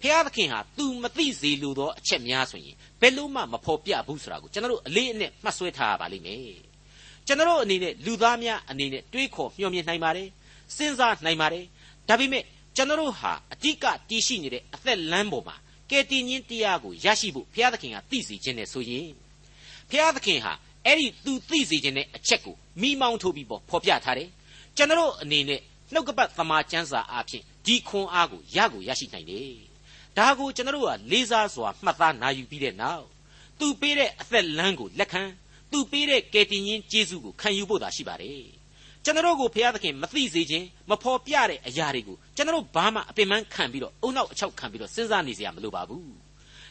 [0.02, 6.75] ဖျားသခင်ဟာ तू မသိစေလိုသောအချက်များ ဆိုရင်ဘယ်လို့မှမဖော်ပြဘူးဆိုတာကိုကျွန်တော်တို့အလေးအနက်မှတ်ဆွဲထားရပါလိမ့်မယ်
[7.28, 10.28] ကျွန်တော်တို့အနေနဲ့လူသားများအနေနဲ့တွေးခေါ်မျှော်မြင်နိုင်ပါတယ်
[10.76, 11.66] စဉ်းစားနိုင်ပါတယ်
[12.10, 12.44] ဒါပေမဲ့
[12.76, 15.56] ကျွန်တော်တို့ဟာအဓိကတည်ရှိနေတဲ့အသက်လမ်းပေါ်မှာ
[15.90, 19.10] ကယ်တင်ရှင်တရားကိုရရှိဖို့ဘုရားသခင်ကသိစေခြင်းနဲ့ဆိုရင်
[19.90, 20.54] ဘုရားသခင်ဟာ
[20.86, 24.30] အဲ့ဒီသူသိစေခြင်းနဲ့အချက်ကိုမိမောင်းထိုးပြီးပေါ်ဖော်ပြထားတယ်
[24.78, 25.62] ကျွန်တော်အနေနဲ့
[25.94, 29.56] နှုတ်ကပတ်သမာကျမ်းစာအဖြစ်ဒီခွန်အားကိုရကိုရရှိနိုင်တယ်
[30.18, 33.06] ဒါကိုကျွန်တော်ကလေးစားစွာမှတ်သားနာယူပြီးတဲ့နောက်
[33.60, 35.24] သူပေးတဲ့အသက်လမ်းကိုလက်ခံ
[35.72, 38.46] သူပေးတဲ့ကယ်တင်ရှင်ကျေးဇူးကိုခံယူဖို့သာရှိပါတယ်
[39.04, 46.08] ကျွန်တော်ကိုဘုရားသခင်မသိစေခြင်းမဖော်ပြတဲ့အရာတွေကိုကျွန်တော်ဘာမှအပင်ပန်းခံပြီးတော့အုံနောက်အချောက်ခံပြီးတော့စဉ်းစားနေစရာမလိုပါဘူး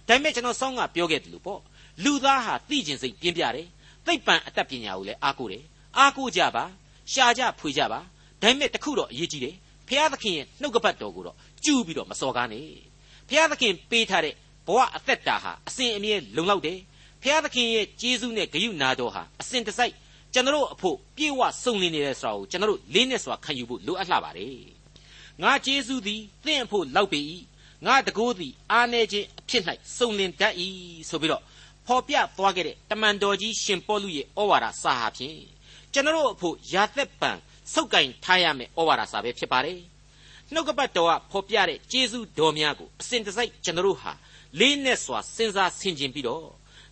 [0.08, 1.60] ဒါပေမဲ့ကျွန်တော်ဆောင်းကပြောခဲ့တယ်လို့ပေါ့
[2.04, 3.66] လူသားဟာသိခြင်းစိတ်ပြင်းပြတယ်
[4.06, 5.64] သိပ္ပံအတတ်ပညာကိုလည်းအားကိုးတယ်
[5.98, 6.64] အားကိုးကြပါ
[7.12, 8.02] ရှာကြဖွေကြပါဒါ
[8.42, 9.54] ပေမဲ့တခုတော့အရေးကြီးတယ်
[9.88, 12.68] ဘုရားသခင်ရဲ့နှုတ်ကပတ်တော်ကိုတော့ကျူးပြီးတော့မစော်ကားနဲ့
[13.28, 14.34] ဘုရားသခင်ပေးထားတဲ့
[14.66, 16.78] ဘဝအသက်တာဟာအစဉ်အမြဲလုံလောက်တယ်
[17.24, 19.94] ဘုရားသခင်ရဲ့ကျေးဇူးနဲ့ဂရုဏာတော်ဟာအစဉ်တစိုက်
[20.34, 24.58] ကျွန်တော်အဖို့ပြေဝစုံလင်နေတယ်ဆိုတာကိုကျွန်တော်လေးနဲ့စွာခံယူဖို့လိုအပ်လှပါတယ်
[25.42, 27.20] ငါကျေးဇူးသည်သင်အဖို့လောက်ပေ၏
[27.86, 29.62] ငါတကိုးသည်အာနေခြင်းအဖြစ်၌
[29.96, 30.54] စုံလင်တတ်၏
[31.08, 31.42] ဆိုပြီးတော့
[31.86, 35.40] ဖော်ပြသွားခဲ့တဲ့တမန်တော်ကြီးရှင်ပေါလုရဲ့ဩဝါဒစာဟာဖြင့်
[35.92, 37.30] ကျွန်တော်အဖို့ရာသက်ပံ
[37.72, 39.80] စုပ်ကင်ထားရမယ်ဩဝါဒစာပဲဖြစ်ပါတယ်
[40.52, 44.12] နှုတ်ကပတ်တော်ကဖော်ပြတဲ့ကျေးဇူးတော်များကိုအစဉ်တစိုက်ကျွန်တော်ဟာ
[44.60, 46.46] လေးနဲ့စွာစဉ်းစားဆင်ခြင်ပြီးတော့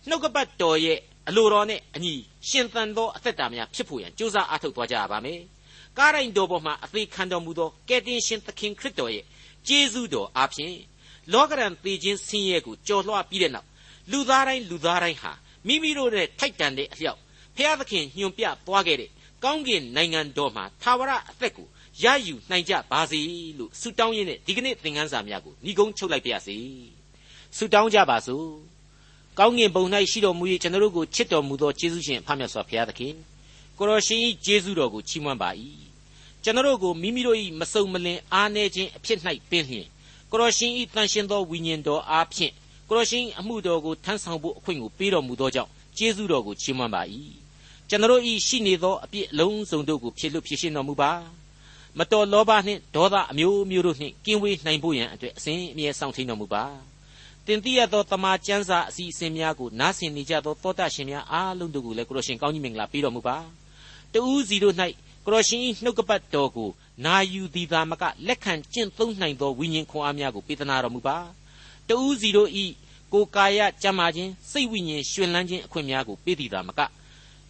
[0.09, 2.13] နှုတ်ကပတ်တော်ရဲ့အလိုတော်နဲ့အညီ
[2.49, 5.39] ရှင်သန်သောအသက်တာများဖြစ်ဖို့ရန်ကြိုးစားအားထုတ်သွားကြရပါမယ်။
[5.97, 9.25] ကားရိုင်တော်ပေါ်မှာအသေးခံတော်မူသောကယ်တင်ရှင်သခင်ခရစ်တော်ရဲ့
[9.67, 10.75] ကျေးဇူးတော်အားဖြင့်
[11.33, 13.67] လောကရန်သေခြင်းဆင်းရဲကိုကြော်လွှားပြီးတဲ့နောက်
[14.11, 15.31] လူသားတိုင်းလူသားတိုင်းဟာ
[15.67, 17.19] မိမိတို့နဲ့ထိုက်တန်တဲ့အလျောက်
[17.55, 19.09] ဖျားသခင်ညွန်ပြသွားခဲ့တဲ့
[19.43, 21.67] ကောင်းကင်နိုင်ငံတော်မှာသာဝရအသက်ကို
[22.03, 23.19] ရယူနိုင်ကြပါစေ
[23.57, 26.57] လို့ဆုတောင်းရင်းနဲ့ဒီကနေ့သင်ခန်းစာများကိုညီကုန်းချုပ်လိုက်ပါရစေ
[27.57, 28.72] ဆုတောင်းကြပါစို့
[29.39, 33.13] ကောင်းကင်ဘုံ၌ရှိတော်မူ၍ကျွန်တော်တို့ကိုချစ်တော်မူသောယေရှုရှင်ဖခင်မြတ်စွာဘုရားသခင်
[33.77, 35.49] ကိုရောရှင်၏ယေရှုတော်ကိုချီးမွမ်းပါ၏
[36.43, 39.19] ကျွန်တော်တို့ကိုမိမိတို့၏မစုံမလင်အားနည်းခြင်းအဖြစ်၌
[39.49, 39.87] ပင်လျင်
[40.31, 42.53] ကိုရောရှင်၏တန်ရှင်သောဝိညာဉ်တော်အားဖြင့်
[42.87, 47.01] ကိုရောရှင်အမှုတော်ကိုထမ်းဆောင်ဖို့အခွင့်ကိုပေးတော်မူသောကြောင့်ယေရှုတော်ကိုချီးမွမ်းပါ၏
[47.89, 51.11] ကျွန်တော်၏ရှိနေသောအပြစ်အလုံးစုံတို့ကိုဖြည့်လွတ်ဖြည့်ရှင်းတော်မူပါ
[51.99, 56.92] မတော်လောဘနှင့်ဒေါသအမျိုးမျိုးတို့နှင့်ကင်းဝေးနိုင်ဖို့ရန်အတွက်အစဉ်အမြဲစောင့်ထိန်တော်မူပါ
[57.47, 63.37] တင်တိရသောတမန်ကျမ်းစာအစီအစဉ်များကိုနားဆင်နေကြသောသောတာရှင်များအားလုံးတို့ကိုလည်းကိုရရှင်ကောင်းကြီးမင်္ဂလာပေးတော်မူပါ
[64.13, 64.75] တူးစီတို့၌
[65.25, 66.69] ကိုရရှင်၏နှုတ်ကပတ်တော်ကို
[67.05, 71.17] နာယူသည်သာမကလက်ခံကျင့်သုံးနိုင်သောဝိညာဉ်ခွန်အားများကိုပေးသနာတော်မူပါ
[71.89, 72.49] တူးစီတို့၏
[73.13, 76.79] ကိုယ်ကာယကြမ်းမာခြင်းစိတ်ဝိညာဉ်ရှင်လန်းခြင်းအခွင့်များကိုပေးသည်သာမက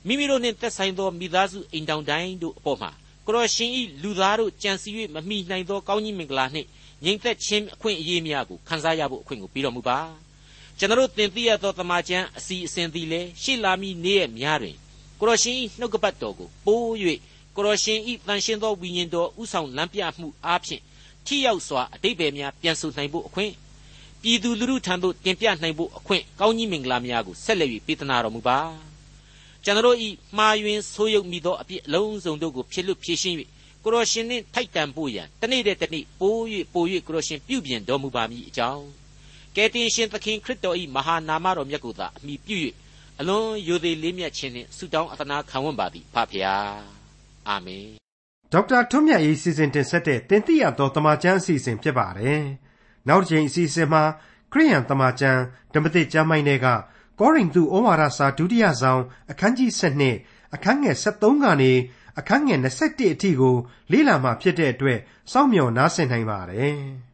[0.08, 2.92] မိမိတို့နှင့်သက်ဆိုင်သောမိသားစုအိမ်တောင်တိုင်းတို့အပေါ်မှာ
[3.28, 3.72] ကိုရရှင်၏
[4.04, 6.68] လူသားတို့ကြံစည်၍မမိနိုင်သောကောင်းကြီးမင်္ဂလာနှင့်
[7.04, 10.00] ငြိမ်သက်ခြင်းအခွင့်အရေးများကိုခံစားရဖို့အခွင့်ကိုပေးတော်မူပါ
[10.80, 14.76] ကျွန်တော်သင်သိရသောတမန်ကျမ်းအစီအစဉ်သည်လည်းရှေ့လာမည်နေ့ရက်များတွင်
[15.20, 16.89] ကိုရရှင်၏နှုတ်ကပတ်တော်ကိုပိုး၍
[17.56, 20.82] ကိုရရှင်၏တန်ရှင်သောဝိညာဉ်တော်ဥဆောင်လမ်းပြမှုအားဖြင့်
[21.26, 23.52] ထိရောက်စွာအတိတ်ပဲများပြန်ဆိုနိုင်ဖို့အခွင့်
[24.22, 28.60] ပြည်သူလူထုထံသို့တင်ပြနိုင်ဖို့အခွင့်ကောင်းကြီးမင်္ဂလာများကိုဆက်လက်၍ပေးသနာတော်မူပါ
[29.63, 33.38] ကျွန်တော်ဤမှားယွင်းဆိုးရုပ်မိသောအပြစ်အလုံးစုံတို့ကိုဖြစ်လွတ်ဖြေရှင်း၍
[33.84, 36.39] ကိုရောရှင်နှင့်ထိုက်တန်ဖို့ရန်တနေ့တည်းတနေ့ပိုး၍
[36.74, 38.86] ပိုး၍ကိုရောရှင်ပြုပြင်တော်မူပါမည်အကြောင်း
[39.56, 42.58] ကယ်တင်ရှင်သခင်ခရစ်တော်၏မဟာနာမတော်မြတ်ကိုသာအမိပြု၍
[43.19, 46.76] အလွန်ယိုသေးလေးမြတ်ခြင်းနှင့်ဆုတောင်းအသနာခံဝန်ပါသည်ဖဖျား
[47.50, 47.88] အာမင်
[48.52, 52.43] ဒေါက်တာထွန်းမြတ်၏စီစဉ်တင်ဆက်တဲ့တင်ပြရသောတမချန်းအစီအစဉ်ဖြစ်ပါတယ်
[53.08, 54.04] နောက်တစ်ချိန်အစီအစဉ်မှာ
[54.52, 55.41] ခရိယန်တမချန်း
[55.74, 56.67] ဓမ္မသစ်ကျမ်းပိုင်းတွေက
[57.19, 59.69] ကောရိန္သုဩဝါဒစာဒုတိယဆောင်အခန်းကြီး
[60.13, 61.72] 7အခန်းငယ်73ကနေ
[62.19, 63.56] အခန်းငယ်21အထိကို
[63.91, 64.99] လေ့လာမှဖြစ်တဲ့အတွက်
[65.32, 66.78] စောင့်မျှော်နားဆင်နိုင်ပါတယ်။